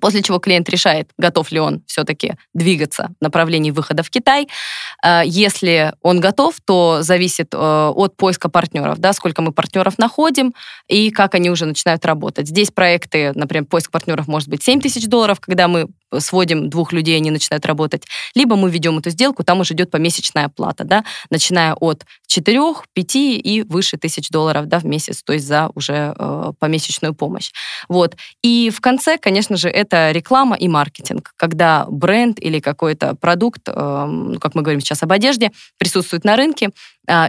После 0.00 0.22
чего 0.22 0.38
клиент 0.38 0.68
решает, 0.68 1.10
готов 1.18 1.50
ли 1.50 1.60
он 1.60 1.82
все-таки 1.86 2.34
двигаться 2.54 3.10
в 3.20 3.22
направлении 3.22 3.70
выхода 3.70 4.02
в 4.02 4.10
Китай. 4.10 4.48
Э, 5.04 5.22
если 5.24 5.94
он 6.02 6.20
готов, 6.20 6.56
то 6.64 6.98
зависит 7.00 7.54
э, 7.54 7.56
от 7.56 8.16
поиска 8.16 8.48
партнеров, 8.48 8.98
да, 8.98 9.12
сколько 9.12 9.42
мы 9.42 9.52
партнеров 9.52 9.98
находим 9.98 10.54
и 10.88 11.10
как 11.10 11.34
они 11.34 11.50
уже 11.50 11.64
начинают 11.64 12.04
работать. 12.04 12.48
Здесь 12.48 12.70
проекты, 12.70 13.32
например, 13.34 13.64
поиск 13.64 13.90
партнеров 13.90 14.28
может 14.28 14.48
быть 14.48 14.62
7 14.62 14.80
тысяч 14.80 15.06
долларов, 15.06 15.40
когда 15.40 15.68
мы 15.68 15.88
сводим 16.18 16.70
двух 16.70 16.92
людей, 16.92 17.16
они 17.16 17.30
начинают 17.30 17.66
работать. 17.66 18.04
Либо 18.34 18.56
мы 18.56 18.70
ведем 18.70 18.98
эту 18.98 19.10
сделку, 19.10 19.44
там 19.44 19.60
уже 19.60 19.74
идет 19.74 19.90
помесячная 19.90 20.46
оплата, 20.46 20.84
да, 20.84 21.04
начиная 21.30 21.74
от 21.74 22.04
4, 22.26 22.60
5 22.92 23.16
и 23.16 23.64
выше 23.68 23.96
тысяч 23.96 24.28
долларов 24.30 24.66
да, 24.66 24.78
в 24.78 24.84
месяц, 24.84 25.22
то 25.22 25.32
есть 25.32 25.46
за 25.46 25.70
уже 25.74 26.14
э, 26.18 26.52
помесячную 26.58 27.14
помощь. 27.14 27.50
Вот. 27.88 28.16
И 28.42 28.70
в 28.70 28.80
конце, 28.80 29.18
конечно 29.18 29.56
же, 29.56 29.68
это 29.68 30.10
реклама 30.12 30.56
и 30.56 30.68
маркетинг, 30.68 31.32
когда 31.36 31.86
бренд 31.88 32.38
или 32.40 32.60
какой-то 32.60 33.14
продукт, 33.14 33.62
э, 33.66 33.72
как 34.40 34.54
мы 34.54 34.62
говорим 34.62 34.80
сейчас 34.80 35.02
об 35.02 35.12
одежде, 35.12 35.52
присутствует 35.78 36.24
на 36.24 36.36
рынке, 36.36 36.70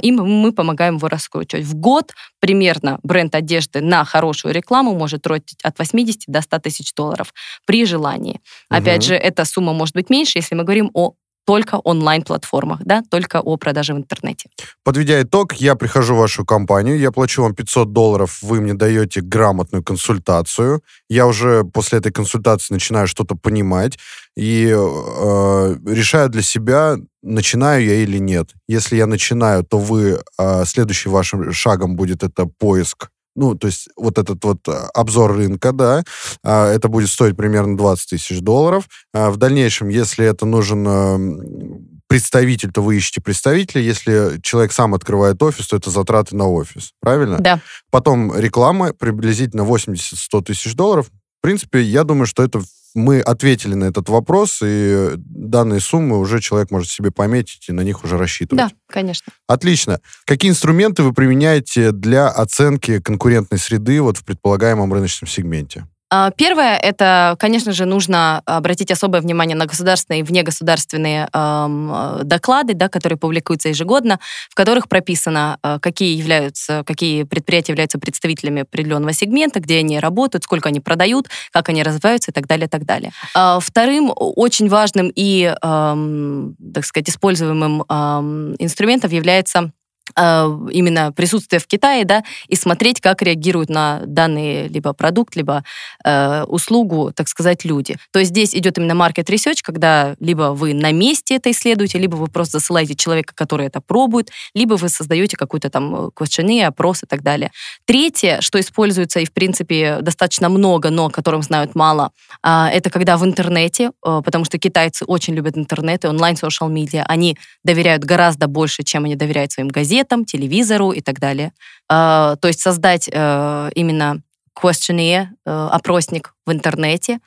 и 0.02 0.12
мы 0.12 0.52
помогаем 0.52 0.98
его 0.98 1.08
раскручивать. 1.08 1.66
В 1.66 1.76
год 1.76 2.12
примерно 2.40 3.00
бренд 3.04 3.34
одежды 3.36 3.82
на 3.82 4.04
хорошую 4.06 4.54
рекламу 4.54 4.94
может 4.96 5.22
тратить 5.22 5.60
от 5.64 5.78
80 5.80 6.24
до 6.28 6.42
100 6.42 6.60
тысяч 6.60 6.94
долларов 6.94 7.34
при 7.66 7.86
желании. 7.86 8.42
Опять 8.70 9.04
же, 9.04 9.16
эта 9.16 9.46
сумма 9.46 9.74
может 9.74 9.96
быть 9.96 10.10
меньше, 10.10 10.40
если 10.40 10.56
мы 10.56 10.64
говорим 10.64 10.92
о 10.94 11.14
только 11.50 11.80
онлайн-платформах, 11.84 12.80
да, 12.86 13.02
только 13.10 13.42
о 13.42 13.58
продаже 13.58 13.96
в 13.96 13.98
интернете. 13.98 14.50
Подведя 14.84 15.20
итог, 15.24 15.54
я 15.54 15.74
прихожу 15.74 16.14
в 16.14 16.18
вашу 16.20 16.46
компанию, 16.46 17.00
я 17.00 17.12
плачу 17.12 17.42
вам 17.42 17.56
500 17.56 17.92
долларов, 17.92 18.38
вы 18.44 18.62
мне 18.62 18.76
даете 18.76 19.22
грамотную 19.22 19.84
консультацию, 19.84 20.82
я 21.10 21.26
уже 21.26 21.64
после 21.64 21.98
этой 21.98 22.12
консультации 22.12 22.76
начинаю 22.76 23.08
что-то 23.08 23.36
понимать 23.36 23.98
и 24.38 24.68
э, 24.68 25.76
решаю 25.88 26.30
для 26.30 26.44
себя, 26.44 26.98
начинаю 27.24 27.84
я 27.84 27.96
или 27.96 28.20
нет. 28.20 28.52
Если 28.68 28.98
я 28.98 29.08
начинаю, 29.08 29.64
то 29.64 29.80
вы, 29.80 30.20
э, 30.38 30.66
следующим 30.66 31.12
вашим 31.12 31.52
шагом 31.52 31.96
будет 31.96 32.22
это 32.22 32.46
поиск 32.46 33.10
ну, 33.36 33.56
то 33.56 33.68
есть 33.68 33.90
вот 33.96 34.18
этот 34.18 34.44
вот 34.44 34.68
э, 34.68 34.72
обзор 34.94 35.36
рынка, 35.36 35.72
да, 35.72 36.04
а, 36.44 36.68
это 36.68 36.88
будет 36.88 37.10
стоить 37.10 37.38
примерно 37.38 37.78
20 37.78 38.10
тысяч 38.10 38.42
долларов. 38.42 38.88
А, 39.14 39.30
в 39.30 39.38
дальнейшем, 39.38 39.90
если 39.90 40.26
это 40.26 40.46
нужен 40.46 40.88
эм, 40.88 42.02
представитель, 42.08 42.72
то 42.72 42.82
вы 42.82 42.98
ищете 42.98 43.22
представителя. 43.22 43.82
Если 43.82 44.40
человек 44.42 44.72
сам 44.72 44.94
открывает 44.94 45.42
офис, 45.42 45.68
то 45.68 45.78
это 45.78 45.90
затраты 45.90 46.36
на 46.36 46.48
офис. 46.48 46.92
Правильно? 47.00 47.38
Да. 47.40 47.62
Потом 47.92 48.36
реклама, 48.38 48.94
приблизительно 48.94 49.62
80-100 49.62 50.44
тысяч 50.44 50.76
долларов. 50.76 51.08
В 51.08 51.42
принципе, 51.42 51.82
я 51.82 52.04
думаю, 52.04 52.26
что 52.26 52.44
это 52.44 52.62
мы 52.96 53.22
ответили 53.22 53.74
на 53.74 53.86
этот 53.86 54.10
вопрос, 54.10 54.60
и 54.64 55.12
данные 55.16 55.80
суммы 55.80 56.18
уже 56.18 56.40
человек 56.40 56.72
может 56.72 56.90
себе 56.90 57.12
пометить 57.12 57.70
и 57.70 57.72
на 57.72 57.82
них 57.82 58.04
уже 58.04 58.18
рассчитывать. 58.18 58.70
Да, 58.70 58.72
конечно. 58.88 59.32
Отлично. 59.48 60.00
Какие 60.26 60.52
инструменты 60.52 61.04
вы 61.04 61.14
применяете 61.14 61.92
для 61.92 62.30
оценки 62.30 63.00
конкурентной 63.00 63.60
среды 63.60 64.02
вот 64.02 64.18
в 64.18 64.24
предполагаемом 64.24 64.94
рыночном 64.94 65.28
сегменте? 65.28 65.88
А, 66.12 66.32
первое, 66.32 66.76
это, 66.78 67.36
конечно 67.40 67.72
же, 67.72 67.86
нужно 67.86 68.42
обратить 68.46 68.92
особое 68.92 69.22
внимание 69.22 69.56
на 69.56 69.68
государственные 69.68 70.22
и 70.22 70.24
внегосударственные 70.24 71.30
э, 71.32 72.20
доклады, 72.24 72.74
да, 72.74 72.90
которые 72.90 73.18
публикуются 73.18 73.70
ежегодно, 73.70 74.20
в 74.50 74.56
которых 74.56 74.90
прописано, 74.90 75.60
э, 75.62 75.78
какие, 75.80 76.18
являются, 76.18 76.84
какие 76.86 77.24
предприятия 77.24 77.74
являются 77.74 78.00
представителями 78.00 78.64
определенного 78.64 79.14
сегмента, 79.14 79.60
где 79.60 79.78
они 79.80 80.00
работают, 80.00 80.44
сколько 80.44 80.70
они 80.70 80.80
продают, 80.80 81.28
как 81.52 81.70
они 81.70 81.84
развиваются 81.84 82.32
и 82.32 82.34
так 82.34 82.48
далее, 82.48 82.66
и 82.66 82.70
так 82.70 82.86
далее. 82.86 83.12
Э, 83.36 83.60
вторым 83.62 84.12
очень 84.16 84.68
важным 84.68 85.12
и, 85.14 85.44
э, 85.44 86.52
так 86.74 86.86
сказать, 86.86 87.10
используемым 87.10 87.84
э, 87.84 88.56
инструментом 88.58 89.12
является 89.12 89.72
именно 90.16 91.12
присутствие 91.12 91.60
в 91.60 91.68
Китае, 91.68 92.06
да, 92.06 92.24
и 92.48 92.56
смотреть, 92.56 93.02
как 93.02 93.22
реагируют 93.22 93.70
на 93.70 94.02
данный 94.06 94.68
либо 94.68 94.94
продукт, 94.94 95.36
либо 95.36 95.64
э, 96.04 96.44
услугу, 96.44 97.12
так 97.16 97.28
сказать, 97.28 97.66
люди. 97.66 97.98
То 98.12 98.20
есть 98.20 98.32
здесь 98.32 98.56
идет 98.56 98.78
именно 98.78 98.94
market 98.94 99.26
research, 99.26 99.60
когда 99.62 100.16
либо 100.20 100.54
вы 100.54 100.74
на 100.74 100.92
месте 100.92 101.36
это 101.36 101.52
исследуете, 101.52 102.00
либо 102.00 102.16
вы 102.16 102.28
просто 102.28 102.60
засылаете 102.60 102.96
человека, 102.96 103.34
который 103.36 103.68
это 103.68 103.82
пробует, 103.82 104.30
либо 104.54 104.76
вы 104.76 104.90
создаете 104.90 105.38
какой-то 105.38 105.70
там 105.70 106.08
questionnaire, 106.08 106.66
опрос 106.66 107.04
и 107.04 107.06
так 107.06 107.22
далее. 107.22 107.52
Третье, 107.86 108.42
что 108.42 108.60
используется 108.60 109.20
и, 109.20 109.26
в 109.26 109.34
принципе, 109.34 110.00
достаточно 110.02 110.50
много, 110.50 110.90
но 110.90 111.06
о 111.06 111.10
котором 111.10 111.42
знают 111.44 111.76
мало, 111.76 112.12
э, 112.44 112.68
это 112.74 112.90
когда 112.90 113.18
в 113.18 113.26
интернете, 113.26 113.92
э, 114.06 114.22
потому 114.24 114.46
что 114.46 114.58
китайцы 114.58 115.06
очень 115.06 115.34
любят 115.34 115.58
интернет 115.58 116.06
и 116.06 116.08
онлайн-social 116.08 116.70
медиа, 116.70 117.04
они 117.08 117.38
доверяют 117.64 118.04
гораздо 118.04 118.48
больше, 118.48 118.84
чем 118.84 119.06
они 119.06 119.16
доверяют 119.16 119.52
своим 119.52 119.68
газетам, 119.70 119.99
газетам, 120.00 120.26
телевизору 120.26 120.92
и 120.92 121.02
так 121.02 121.20
далее. 121.20 121.52
А, 121.90 122.36
то 122.38 122.48
есть 122.48 122.60
создать 122.62 123.10
э, 123.12 123.70
именно 123.76 124.22
questionnaire, 124.56 125.28
э, 125.46 125.68
опросник 125.72 126.34
в 126.46 126.52
интернете 126.52 127.20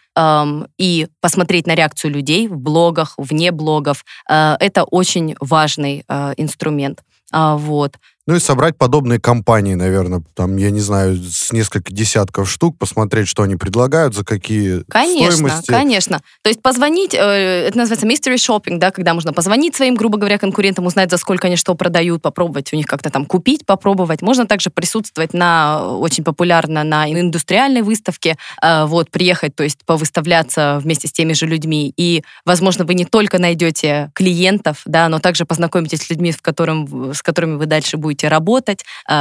и 0.79 1.07
посмотреть 1.21 1.67
на 1.67 1.75
реакцию 1.75 2.11
людей 2.11 2.49
в 2.49 2.59
блогах, 2.59 3.15
вне 3.17 3.53
блогов. 3.53 4.05
Э, 4.29 4.57
это 4.61 4.85
очень 4.85 5.35
важный 5.41 6.05
инструмент. 6.37 7.03
А, 7.33 7.57
вот. 7.57 7.97
Ну 8.25 8.37
и 8.37 8.39
собрать 8.39 8.79
подобные 8.79 9.19
компании, 9.19 9.75
наверное, 9.75 10.23
там, 10.35 10.57
я 10.57 10.71
не 10.71 10.79
знаю, 10.79 11.17
с 11.17 11.51
несколько 11.53 11.93
десятков 11.93 12.49
штук, 12.49 12.79
посмотреть, 12.79 13.27
что 13.27 13.43
они 13.43 13.57
предлагают, 13.57 14.15
за 14.15 14.25
какие 14.25 14.85
конечно, 14.89 15.33
стоимости. 15.33 15.67
Конечно, 15.67 16.21
То 16.43 16.49
есть 16.49 16.63
позвонить, 16.63 17.15
э, 17.15 17.19
это 17.19 17.77
называется 17.77 18.07
mystery 18.07 18.37
shopping, 18.37 18.79
да, 18.79 18.93
когда 18.93 19.15
можно 19.15 19.33
позвонить 19.33 19.75
своим, 19.75 19.97
грубо 19.97 20.19
говоря, 20.19 20.39
конкурентам, 20.39 20.87
узнать, 20.87 21.11
за 21.11 21.17
сколько 21.17 21.49
они 21.49 21.57
что 21.57 21.75
продают, 21.75 22.23
попробовать 22.23 22.73
у 22.73 22.77
них 22.77 22.87
как-то 22.87 23.11
там 23.11 23.27
купить, 23.27 23.67
попробовать. 23.67 24.23
Можно 24.23 24.47
также 24.47 24.71
присутствовать 24.71 25.35
на, 25.35 25.89
очень 25.89 26.23
популярно, 26.23 26.85
на 26.85 27.11
индустриальной 27.11 27.83
выставке, 27.83 28.37
э, 28.63 28.85
вот, 28.85 29.11
приехать, 29.11 29.57
то 29.57 29.65
есть 29.65 29.85
повыставляться 29.85 30.79
вместе 30.81 31.09
с 31.09 31.13
теми 31.13 31.33
же 31.33 31.47
людьми. 31.47 31.93
И, 31.97 32.23
возможно, 32.45 32.85
вы 32.85 32.95
не 32.95 33.05
только 33.05 33.41
найдете 33.41 34.13
клиентов, 34.15 34.83
да, 34.85 35.09
но 35.09 35.19
также 35.19 35.45
познакомитесь 35.45 36.03
с 36.03 36.11
людьми, 36.11 36.31
в 36.31 36.41
которым, 36.41 37.13
с 37.23 37.25
которыми 37.25 37.57
вы 37.57 37.67
дальше 37.67 37.97
будете 37.99 38.27
работать 38.27 38.85
э, 39.09 39.13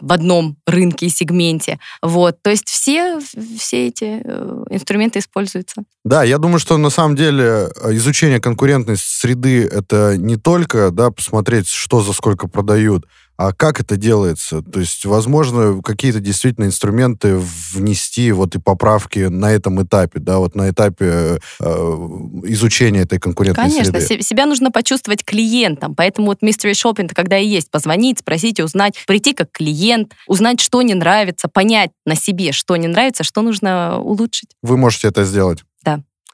в 0.00 0.12
одном 0.12 0.56
рынке 0.66 1.06
и 1.06 1.08
сегменте. 1.08 1.78
Вот. 2.02 2.42
То 2.42 2.50
есть 2.50 2.68
все, 2.68 3.20
все 3.20 3.86
эти 3.86 4.20
э, 4.24 4.64
инструменты 4.70 5.20
используются. 5.20 5.84
Да, 6.04 6.24
я 6.24 6.38
думаю, 6.38 6.58
что 6.58 6.76
на 6.78 6.90
самом 6.90 7.14
деле 7.14 7.44
э, 7.44 7.94
изучение 7.94 8.40
конкурентной 8.40 8.96
среды 8.96 9.64
это 9.64 10.16
не 10.16 10.36
только 10.36 10.90
да, 10.90 11.10
посмотреть, 11.12 11.68
что 11.68 12.00
за 12.00 12.12
сколько 12.12 12.48
продают, 12.48 13.04
а 13.38 13.52
как 13.52 13.80
это 13.80 13.96
делается? 13.96 14.62
То 14.62 14.80
есть, 14.80 15.06
возможно, 15.06 15.80
какие-то 15.80 16.18
действительно 16.18 16.64
инструменты 16.64 17.38
внести 17.72 18.32
вот 18.32 18.56
и 18.56 18.58
поправки 18.58 19.20
на 19.20 19.52
этом 19.52 19.80
этапе, 19.80 20.18
да, 20.18 20.38
вот 20.38 20.56
на 20.56 20.68
этапе 20.70 21.38
э, 21.60 21.68
изучения 22.44 23.02
этой 23.02 23.20
конкурентной 23.20 23.70
Конечно, 23.70 24.00
среды. 24.00 24.24
Себя 24.24 24.44
нужно 24.44 24.72
почувствовать 24.72 25.24
клиентом, 25.24 25.94
поэтому 25.94 26.26
вот 26.26 26.42
mystery 26.42 26.72
shopping 26.72 27.08
когда 27.14 27.38
и 27.38 27.46
есть 27.46 27.70
позвонить, 27.70 28.18
спросить, 28.18 28.58
узнать, 28.58 28.94
прийти 29.06 29.34
как 29.34 29.52
клиент, 29.52 30.14
узнать, 30.26 30.60
что 30.60 30.82
не 30.82 30.94
нравится, 30.94 31.46
понять 31.48 31.90
на 32.04 32.16
себе, 32.16 32.50
что 32.50 32.76
не 32.76 32.88
нравится, 32.88 33.22
что 33.22 33.42
нужно 33.42 34.00
улучшить. 34.00 34.50
Вы 34.62 34.76
можете 34.76 35.06
это 35.06 35.22
сделать? 35.24 35.62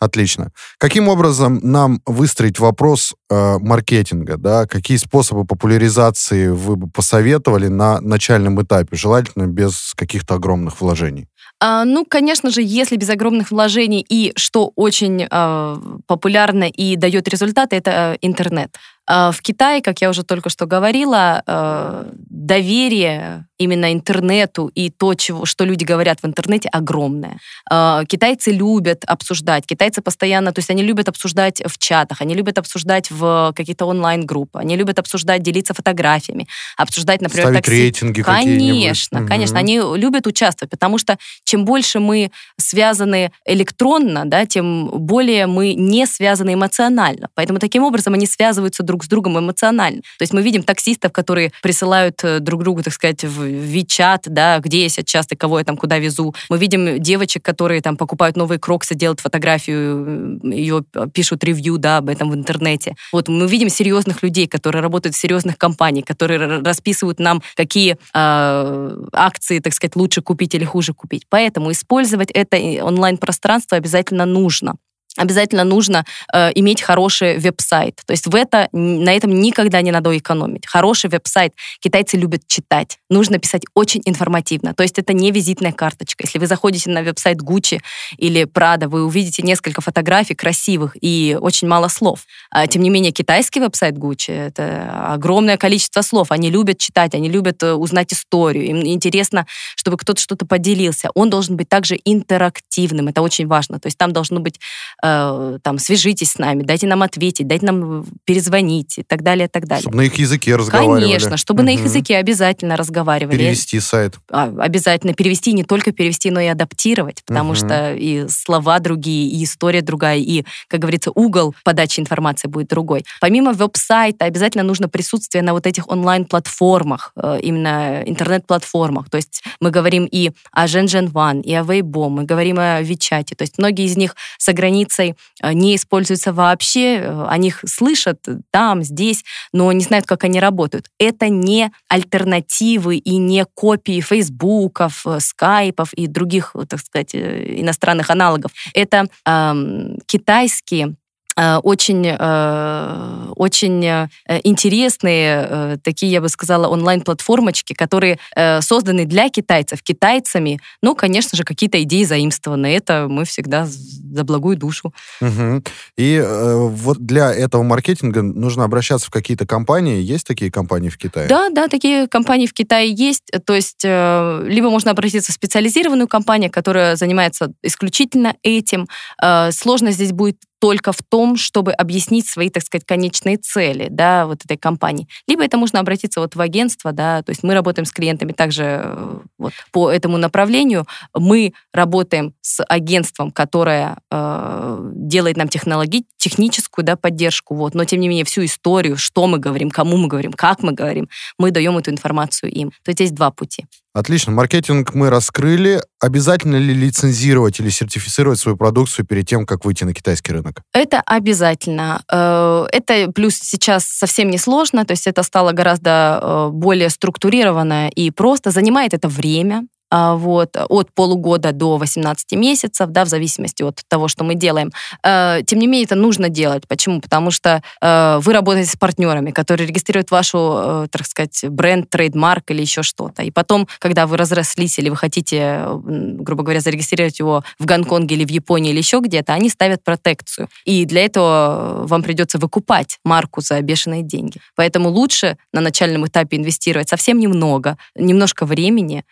Отлично. 0.04 0.50
Каким 0.78 1.08
образом 1.08 1.60
нам 1.62 2.00
выстроить 2.04 2.58
вопрос 2.58 3.14
э, 3.30 3.58
маркетинга? 3.58 4.36
Да? 4.36 4.66
Какие 4.66 4.98
способы 4.98 5.46
популяризации 5.46 6.48
вы 6.48 6.76
бы 6.76 6.90
посоветовали 6.90 7.68
на 7.68 8.02
начальном 8.02 8.60
этапе, 8.62 8.96
желательно 8.96 9.46
без 9.46 9.94
каких-то 9.96 10.34
огромных 10.34 10.82
вложений? 10.82 11.26
А, 11.58 11.86
ну, 11.86 12.04
конечно 12.04 12.50
же, 12.50 12.60
если 12.60 12.96
без 12.96 13.08
огромных 13.08 13.50
вложений 13.50 14.04
и 14.06 14.34
что 14.36 14.72
очень 14.76 15.26
э, 15.30 15.76
популярно 16.06 16.64
и 16.64 16.96
дает 16.96 17.26
результаты, 17.28 17.76
это 17.76 17.90
э, 17.90 18.18
интернет. 18.20 18.76
Э, 19.08 19.30
в 19.32 19.40
Китае, 19.42 19.82
как 19.82 20.00
я 20.00 20.10
уже 20.10 20.22
только 20.22 20.50
что 20.50 20.66
говорила, 20.66 21.42
э, 21.46 22.10
доверие 22.14 23.46
именно 23.58 23.92
интернету 23.92 24.70
и 24.74 24.90
то, 24.90 25.14
чего, 25.14 25.44
что 25.44 25.64
люди 25.64 25.84
говорят 25.84 26.20
в 26.22 26.26
интернете, 26.26 26.68
огромное. 26.70 27.38
Э, 27.70 28.02
китайцы 28.06 28.50
любят 28.50 29.04
обсуждать, 29.06 29.66
китайцы 29.66 30.02
постоянно, 30.02 30.52
то 30.52 30.58
есть 30.58 30.70
они 30.70 30.82
любят 30.82 31.08
обсуждать 31.08 31.62
в 31.64 31.78
чатах, 31.78 32.20
они 32.20 32.34
любят 32.34 32.58
обсуждать 32.58 33.10
в 33.10 33.52
каких-то 33.54 33.86
онлайн-группах, 33.86 34.62
они 34.62 34.76
любят 34.76 34.98
обсуждать, 34.98 35.42
делиться 35.42 35.74
фотографиями, 35.74 36.48
обсуждать, 36.76 37.20
например, 37.20 37.46
Ставить 37.46 37.64
такси. 37.64 37.82
рейтинги 37.82 38.22
Конечно, 38.22 39.20
угу. 39.20 39.28
конечно, 39.28 39.58
они 39.58 39.80
любят 39.96 40.26
участвовать, 40.26 40.70
потому 40.70 40.98
что 40.98 41.18
чем 41.44 41.64
больше 41.64 42.00
мы 42.00 42.30
связаны 42.58 43.30
электронно, 43.44 44.24
да, 44.24 44.46
тем 44.46 44.88
более 44.88 45.46
мы 45.46 45.74
не 45.74 46.06
связаны 46.06 46.54
эмоционально. 46.54 47.28
Поэтому 47.34 47.58
таким 47.58 47.84
образом 47.84 48.14
они 48.14 48.26
связываются 48.26 48.82
друг 48.82 48.93
с 49.02 49.08
другом 49.08 49.38
эмоционально. 49.38 50.02
То 50.18 50.22
есть 50.22 50.32
мы 50.32 50.42
видим 50.42 50.62
таксистов, 50.62 51.12
которые 51.12 51.52
присылают 51.62 52.22
э, 52.22 52.40
друг 52.40 52.62
другу, 52.62 52.82
так 52.82 52.92
сказать, 52.92 53.24
в 53.24 53.42
Вичат, 53.44 54.22
да, 54.26 54.58
где 54.60 54.82
я 54.82 54.88
сейчас 54.88 55.26
и 55.30 55.36
кого 55.36 55.58
я 55.58 55.64
там 55.64 55.76
куда 55.76 55.98
везу. 55.98 56.34
Мы 56.48 56.58
видим 56.58 57.00
девочек, 57.00 57.42
которые 57.42 57.80
там 57.80 57.96
покупают 57.96 58.36
новые 58.36 58.58
кроксы, 58.58 58.94
делают 58.94 59.20
фотографию, 59.20 60.40
ее 60.42 60.84
пишут 61.12 61.42
ревью, 61.44 61.78
да, 61.78 61.98
об 61.98 62.08
этом 62.08 62.30
в 62.30 62.34
интернете. 62.34 62.94
Вот 63.12 63.28
мы 63.28 63.46
видим 63.46 63.68
серьезных 63.68 64.22
людей, 64.22 64.46
которые 64.46 64.82
работают 64.82 65.16
в 65.16 65.18
серьезных 65.18 65.58
компаниях, 65.58 66.04
которые 66.04 66.60
расписывают 66.60 67.18
нам, 67.18 67.42
какие 67.56 67.96
э, 68.14 69.06
акции, 69.12 69.58
так 69.58 69.72
сказать, 69.72 69.96
лучше 69.96 70.22
купить 70.22 70.54
или 70.54 70.64
хуже 70.64 70.92
купить. 70.92 71.24
Поэтому 71.28 71.72
использовать 71.72 72.30
это 72.30 72.56
онлайн-пространство 72.84 73.76
обязательно 73.76 74.26
нужно 74.26 74.74
обязательно 75.16 75.64
нужно 75.64 76.04
э, 76.32 76.50
иметь 76.54 76.82
хороший 76.82 77.38
веб-сайт. 77.38 78.00
То 78.06 78.12
есть 78.12 78.26
в 78.26 78.34
это, 78.34 78.68
на 78.72 79.12
этом 79.12 79.32
никогда 79.34 79.80
не 79.80 79.92
надо 79.92 80.16
экономить. 80.16 80.66
Хороший 80.66 81.10
веб-сайт. 81.10 81.52
Китайцы 81.80 82.16
любят 82.16 82.42
читать. 82.46 82.98
Нужно 83.08 83.38
писать 83.38 83.62
очень 83.74 84.02
информативно. 84.04 84.74
То 84.74 84.82
есть 84.82 84.98
это 84.98 85.12
не 85.12 85.30
визитная 85.30 85.72
карточка. 85.72 86.24
Если 86.24 86.38
вы 86.38 86.46
заходите 86.46 86.90
на 86.90 87.02
веб-сайт 87.02 87.40
Gucci 87.40 87.80
или 88.16 88.44
Prada, 88.44 88.88
вы 88.88 89.04
увидите 89.04 89.42
несколько 89.42 89.80
фотографий 89.80 90.34
красивых 90.34 90.96
и 91.00 91.36
очень 91.40 91.68
мало 91.68 91.88
слов. 91.88 92.24
А, 92.50 92.66
тем 92.66 92.82
не 92.82 92.90
менее, 92.90 93.12
китайский 93.12 93.60
веб-сайт 93.60 93.96
Gucci— 93.96 94.32
это 94.48 95.12
огромное 95.12 95.56
количество 95.56 96.02
слов. 96.02 96.32
Они 96.32 96.50
любят 96.50 96.78
читать, 96.78 97.14
они 97.14 97.28
любят 97.28 97.62
э, 97.62 97.72
узнать 97.74 98.12
историю. 98.12 98.66
Им 98.66 98.86
интересно, 98.86 99.46
чтобы 99.76 99.96
кто-то 99.96 100.20
что-то 100.20 100.46
поделился. 100.46 101.10
Он 101.14 101.30
должен 101.30 101.56
быть 101.56 101.68
также 101.68 101.96
интерактивным. 102.04 103.08
Это 103.08 103.22
очень 103.22 103.46
важно. 103.46 103.78
То 103.78 103.86
есть 103.86 103.98
там 103.98 104.12
должно 104.12 104.40
быть 104.40 104.58
Э, 105.06 105.58
там, 105.62 105.78
свяжитесь 105.78 106.32
с 106.32 106.38
нами, 106.38 106.62
дайте 106.62 106.86
нам 106.86 107.02
ответить, 107.02 107.46
дайте 107.46 107.66
нам 107.66 108.06
перезвонить 108.24 108.96
и 108.96 109.02
так 109.02 109.22
далее, 109.22 109.48
и 109.48 109.50
так 109.50 109.66
далее. 109.66 109.82
Чтобы 109.82 109.98
на 109.98 110.02
их 110.02 110.14
языке 110.14 110.56
разговаривали. 110.56 111.02
Конечно, 111.02 111.36
чтобы 111.36 111.60
угу. 111.60 111.66
на 111.66 111.74
их 111.74 111.84
языке 111.84 112.16
обязательно 112.16 112.74
разговаривали. 112.78 113.36
Перевести 113.36 113.80
сайт. 113.80 114.14
А, 114.30 114.44
обязательно 114.44 115.12
перевести, 115.12 115.52
не 115.52 115.62
только 115.62 115.92
перевести, 115.92 116.30
но 116.30 116.40
и 116.40 116.46
адаптировать, 116.46 117.22
потому 117.26 117.50
угу. 117.50 117.56
что 117.56 117.92
и 117.92 118.26
слова 118.28 118.78
другие, 118.78 119.28
и 119.28 119.44
история 119.44 119.82
другая, 119.82 120.16
и, 120.16 120.46
как 120.68 120.80
говорится, 120.80 121.10
угол 121.14 121.54
подачи 121.64 122.00
информации 122.00 122.48
будет 122.48 122.68
другой. 122.68 123.04
Помимо 123.20 123.52
веб-сайта 123.52 124.24
обязательно 124.24 124.64
нужно 124.64 124.88
присутствие 124.88 125.42
на 125.42 125.52
вот 125.52 125.66
этих 125.66 125.86
онлайн-платформах, 125.86 127.12
э, 127.16 127.40
именно 127.42 128.02
интернет-платформах. 128.06 129.10
То 129.10 129.18
есть 129.18 129.42
мы 129.60 129.70
говорим 129.70 130.08
и 130.10 130.30
о 130.50 130.66
Женжен 130.66 131.08
Ван, 131.08 131.42
и 131.42 131.52
о 131.52 131.62
Weibo, 131.62 132.08
мы 132.08 132.24
говорим 132.24 132.58
о 132.58 132.80
Вичате. 132.80 133.34
То 133.34 133.42
есть 133.42 133.58
многие 133.58 133.84
из 133.84 133.98
них 133.98 134.16
с 134.38 134.50
границы 134.50 134.93
информацией 134.94 135.14
э, 135.42 135.52
не 135.52 135.76
используются 135.76 136.32
вообще, 136.32 136.96
э, 136.96 137.26
о 137.28 137.36
них 137.38 137.60
слышат 137.66 138.20
там, 138.50 138.82
здесь, 138.82 139.24
но 139.52 139.72
не 139.72 139.84
знают, 139.84 140.06
как 140.06 140.24
они 140.24 140.40
работают. 140.40 140.86
Это 140.98 141.28
не 141.28 141.70
альтернативы 141.88 142.96
и 142.96 143.16
не 143.16 143.44
копии 143.54 144.00
фейсбуков, 144.00 145.06
э, 145.06 145.20
скайпов 145.20 145.92
и 145.94 146.06
других, 146.06 146.54
так 146.68 146.80
сказать, 146.80 147.14
иностранных 147.14 148.10
аналогов. 148.10 148.52
Это 148.74 149.06
э, 149.26 149.96
китайские 150.06 150.96
очень, 151.36 152.06
э, 152.06 153.32
очень 153.36 153.84
э, 153.84 154.08
интересные 154.44 155.78
такие, 155.82 156.12
я 156.12 156.20
бы 156.20 156.28
сказала, 156.28 156.68
онлайн-платформочки, 156.68 157.72
которые 157.72 158.18
созданы 158.60 159.04
для 159.04 159.28
китайцев, 159.28 159.82
китайцами. 159.82 160.60
Ну, 160.82 160.94
конечно 160.94 161.36
же, 161.36 161.44
какие-то 161.44 161.82
идеи 161.82 162.04
заимствованы. 162.04 162.66
Это 162.66 163.06
мы 163.08 163.24
всегда 163.24 163.66
за 163.66 164.24
благую 164.24 164.56
душу. 164.56 164.94
Угу. 165.20 165.62
И 165.96 166.14
э, 166.14 166.54
вот 166.56 166.98
для 166.98 167.32
этого 167.32 167.62
маркетинга 167.62 168.22
нужно 168.22 168.64
обращаться 168.64 169.08
в 169.08 169.10
какие-то 169.10 169.46
компании. 169.46 170.00
Есть 170.00 170.26
такие 170.26 170.50
компании 170.50 170.88
в 170.88 170.98
Китае? 170.98 171.28
Да, 171.28 171.50
да, 171.50 171.68
такие 171.68 172.08
компании 172.08 172.46
в 172.46 172.52
Китае 172.52 172.92
есть. 172.92 173.24
То 173.44 173.54
есть 173.54 173.82
э, 173.84 174.44
либо 174.46 174.70
можно 174.70 174.92
обратиться 174.92 175.32
в 175.32 175.34
специализированную 175.34 176.08
компанию, 176.08 176.50
которая 176.50 176.96
занимается 176.96 177.52
исключительно 177.62 178.34
этим. 178.42 178.86
Э, 179.22 179.50
сложно 179.52 179.90
здесь 179.90 180.12
будет 180.12 180.38
только 180.64 180.92
в 180.92 181.02
том, 181.06 181.36
чтобы 181.36 181.72
объяснить 181.72 182.26
свои, 182.26 182.48
так 182.48 182.62
сказать, 182.62 182.86
конечные 182.86 183.36
цели, 183.36 183.88
да, 183.90 184.24
вот 184.24 184.46
этой 184.46 184.56
компании. 184.56 185.06
Либо 185.28 185.44
это 185.44 185.58
можно 185.58 185.78
обратиться 185.78 186.20
вот 186.20 186.36
в 186.36 186.40
агентство, 186.40 186.90
да, 186.90 187.22
то 187.22 187.32
есть 187.32 187.42
мы 187.42 187.52
работаем 187.52 187.84
с 187.84 187.90
клиентами 187.90 188.32
также 188.32 188.80
э, 188.82 189.18
вот 189.36 189.52
по 189.72 189.90
этому 189.90 190.16
направлению. 190.16 190.86
Мы 191.14 191.52
работаем 191.74 192.32
с 192.40 192.64
агентством, 192.64 193.30
которое 193.30 193.98
э, 194.10 194.90
делает 194.94 195.36
нам 195.36 195.48
технологи 195.48 196.04
техническую, 196.16 196.82
да, 196.82 196.96
поддержку, 196.96 197.54
вот, 197.54 197.74
но 197.74 197.84
тем 197.84 198.00
не 198.00 198.08
менее 198.08 198.24
всю 198.24 198.42
историю, 198.46 198.96
что 198.96 199.26
мы 199.26 199.36
говорим, 199.36 199.68
кому 199.68 199.98
мы 199.98 200.08
говорим, 200.08 200.32
как 200.32 200.62
мы 200.62 200.72
говорим, 200.72 201.10
мы 201.38 201.50
даем 201.50 201.76
эту 201.76 201.90
информацию 201.90 202.50
им. 202.50 202.70
То 202.84 202.88
есть 202.88 203.00
есть 203.00 203.14
два 203.14 203.30
пути. 203.30 203.66
Отлично. 203.94 204.32
Маркетинг 204.32 204.92
мы 204.92 205.08
раскрыли. 205.08 205.80
Обязательно 206.00 206.56
ли 206.56 206.74
лицензировать 206.74 207.60
или 207.60 207.68
сертифицировать 207.68 208.40
свою 208.40 208.56
продукцию 208.56 209.06
перед 209.06 209.28
тем, 209.28 209.46
как 209.46 209.64
выйти 209.64 209.84
на 209.84 209.94
китайский 209.94 210.32
рынок? 210.32 210.62
Это 210.72 211.00
обязательно. 211.06 212.02
Э, 212.10 212.66
это 212.72 213.12
плюс 213.12 213.36
сейчас 213.36 213.84
совсем 213.84 214.30
не 214.30 214.38
сложно, 214.38 214.84
то 214.84 214.92
есть 214.92 215.06
это 215.06 215.22
стало 215.22 215.52
гораздо 215.52 216.18
э, 216.20 216.48
более 216.52 216.90
структурировано 216.90 217.88
и 217.88 218.10
просто. 218.10 218.50
Занимает 218.50 218.94
это 218.94 219.06
время, 219.08 219.66
вот, 219.94 220.56
от 220.56 220.92
полугода 220.92 221.52
до 221.52 221.76
18 221.76 222.32
месяцев, 222.32 222.90
да, 222.90 223.04
в 223.04 223.08
зависимости 223.08 223.62
от 223.62 223.80
того, 223.88 224.08
что 224.08 224.24
мы 224.24 224.34
делаем. 224.34 224.72
Э, 225.04 225.40
тем 225.46 225.58
не 225.58 225.66
менее, 225.66 225.84
это 225.84 225.94
нужно 225.94 226.28
делать. 226.28 226.66
Почему? 226.66 227.00
Потому 227.00 227.30
что 227.30 227.62
э, 227.80 228.18
вы 228.20 228.32
работаете 228.32 228.70
с 228.70 228.76
партнерами, 228.76 229.30
которые 229.30 229.66
регистрируют 229.68 230.10
вашу, 230.10 230.38
э, 230.38 230.86
так 230.90 231.06
сказать, 231.06 231.44
бренд, 231.48 231.88
трейдмарк 231.90 232.50
или 232.50 232.60
еще 232.60 232.82
что-то. 232.82 233.22
И 233.22 233.30
потом, 233.30 233.68
когда 233.78 234.06
вы 234.06 234.16
разрослись 234.16 234.78
или 234.78 234.88
вы 234.88 234.96
хотите, 234.96 235.64
грубо 235.84 236.42
говоря, 236.42 236.60
зарегистрировать 236.60 237.18
его 237.18 237.44
в 237.58 237.64
Гонконге 237.64 238.16
или 238.16 238.24
в 238.24 238.30
Японии 238.30 238.70
или 238.70 238.78
еще 238.78 239.00
где-то, 239.00 239.32
они 239.32 239.48
ставят 239.48 239.84
протекцию. 239.84 240.48
И 240.64 240.84
для 240.84 241.04
этого 241.04 241.82
вам 241.86 242.02
придется 242.02 242.38
выкупать 242.38 242.98
марку 243.04 243.40
за 243.40 243.60
бешеные 243.60 244.02
деньги. 244.02 244.40
Поэтому 244.56 244.88
лучше 244.88 245.36
на 245.52 245.60
начальном 245.60 246.06
этапе 246.06 246.36
инвестировать 246.36 246.88
совсем 246.88 247.18
немного, 247.18 247.76
немножко 247.94 248.46
времени, 248.46 249.04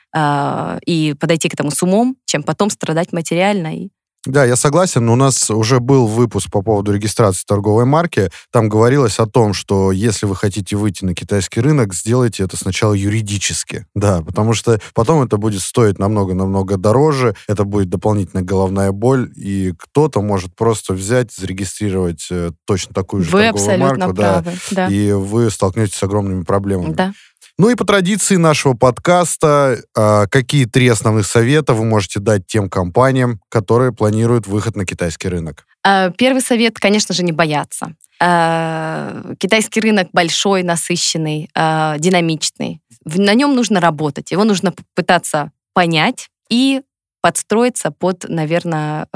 и 0.85 1.15
подойти 1.15 1.49
к 1.49 1.55
этому 1.55 1.71
с 1.71 1.83
умом, 1.83 2.17
чем 2.27 2.43
потом 2.43 2.71
страдать 2.71 3.13
материально 3.13 3.77
и 3.77 3.89
Да, 4.25 4.45
я 4.45 4.55
согласен, 4.55 5.05
но 5.05 5.15
у 5.15 5.17
нас 5.17 5.51
уже 5.51 5.81
был 5.81 6.07
выпуск 6.07 6.49
по 6.49 6.63
поводу 6.63 6.93
регистрации 6.93 7.43
торговой 7.45 7.87
марки. 7.87 8.31
Там 8.53 8.69
говорилось 8.69 9.19
о 9.19 9.27
том, 9.27 9.53
что 9.53 9.91
если 9.91 10.27
вы 10.27 10.37
хотите 10.37 10.77
выйти 10.77 11.05
на 11.05 11.13
китайский 11.13 11.61
рынок, 11.61 11.93
сделайте 11.93 12.45
это 12.45 12.57
сначала 12.57 12.95
юридически. 12.95 13.85
Да, 13.97 14.23
потому 14.23 14.55
что 14.55 14.81
потом 14.95 15.25
это 15.25 15.39
будет 15.39 15.61
стоить 15.61 15.99
намного-намного 15.99 16.77
дороже, 16.77 17.35
это 17.49 17.65
будет 17.65 17.89
дополнительная 17.89 18.45
головная 18.45 18.93
боль, 18.93 19.33
и 19.35 19.75
кто-то 19.77 20.23
может 20.23 20.55
просто 20.55 20.95
взять, 20.95 21.33
зарегистрировать 21.33 22.29
э, 22.31 22.53
точно 22.65 22.95
такую 22.95 23.25
же 23.25 23.31
вы 23.33 23.43
торговую 23.43 23.79
марку. 23.79 24.15
Правы, 24.15 24.53
да, 24.71 24.87
да. 24.87 24.87
И 24.87 25.11
вы 25.11 25.51
столкнетесь 25.51 25.97
с 25.97 26.03
огромными 26.05 26.45
проблемами. 26.45 26.93
Да. 26.93 27.13
Ну 27.62 27.70
и 27.70 27.77
по 27.77 27.85
традиции 27.85 28.35
нашего 28.35 28.75
подкаста, 28.75 29.79
а, 29.96 30.27
какие 30.27 30.64
три 30.64 30.88
основных 30.88 31.25
совета 31.29 31.75
вы 31.75 31.85
можете 31.85 32.18
дать 32.18 32.44
тем 32.44 32.68
компаниям, 32.68 33.40
которые 33.48 33.92
планируют 33.92 34.48
выход 34.48 34.75
на 34.75 34.85
китайский 34.85 35.29
рынок? 35.29 35.64
А, 35.85 36.11
первый 36.11 36.42
совет, 36.42 36.81
конечно 36.81 37.14
же, 37.14 37.22
не 37.22 37.31
бояться. 37.31 37.94
А, 38.20 39.33
китайский 39.38 39.81
рынок 39.81 40.08
большой, 40.13 40.65
насыщенный, 40.65 41.50
динамичный. 41.54 42.81
На 43.04 43.35
нем 43.35 43.54
нужно 43.54 43.79
работать, 43.79 44.33
его 44.33 44.42
нужно 44.42 44.75
пытаться 44.96 45.52
понять 45.73 46.31
и 46.50 46.83
подстроиться 47.21 47.92
под, 47.92 48.25
наверное, 48.29 49.06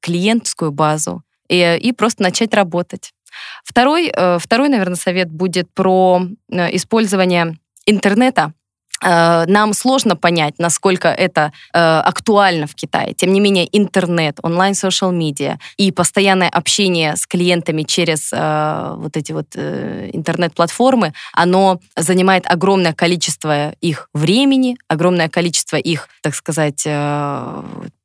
клиентскую 0.00 0.72
базу 0.72 1.22
и, 1.50 1.78
и 1.82 1.92
просто 1.92 2.22
начать 2.22 2.54
работать. 2.54 3.12
Второй, 3.64 4.12
э, 4.14 4.38
второй, 4.40 4.68
наверное, 4.68 4.96
совет 4.96 5.30
будет 5.30 5.72
про 5.74 6.22
э, 6.50 6.76
использование 6.76 7.56
интернета 7.86 8.52
э, 9.02 9.44
нам 9.46 9.74
сложно 9.74 10.16
понять, 10.16 10.54
насколько 10.58 11.08
это 11.08 11.52
э, 11.72 11.78
актуально 11.78 12.66
в 12.66 12.74
Китае. 12.74 13.14
Тем 13.14 13.32
не 13.32 13.40
менее, 13.40 13.68
интернет, 13.72 14.38
онлайн 14.42 14.74
social 14.74 15.12
медиа 15.12 15.58
и 15.76 15.90
постоянное 15.90 16.48
общение 16.48 17.16
с 17.16 17.26
клиентами 17.26 17.82
через 17.82 18.32
э, 18.32 18.94
вот 18.96 19.16
эти 19.16 19.32
вот 19.32 19.46
э, 19.54 20.10
интернет-платформы, 20.12 21.12
оно 21.32 21.80
занимает 21.96 22.44
огромное 22.46 22.92
количество 22.92 23.70
их 23.80 24.08
времени, 24.14 24.76
огромное 24.88 25.28
количество 25.28 25.76
их, 25.76 26.08
так 26.22 26.34
сказать, 26.34 26.82
э, 26.86 27.62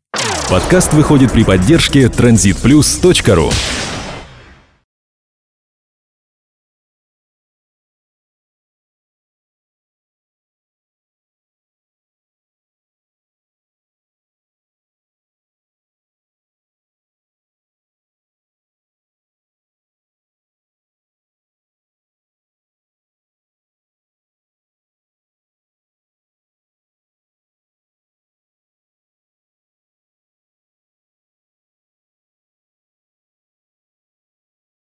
Подкаст 0.49 0.93
выходит 0.93 1.33
при 1.33 1.45
поддержке 1.45 2.05
transitplus.ru 2.05 3.53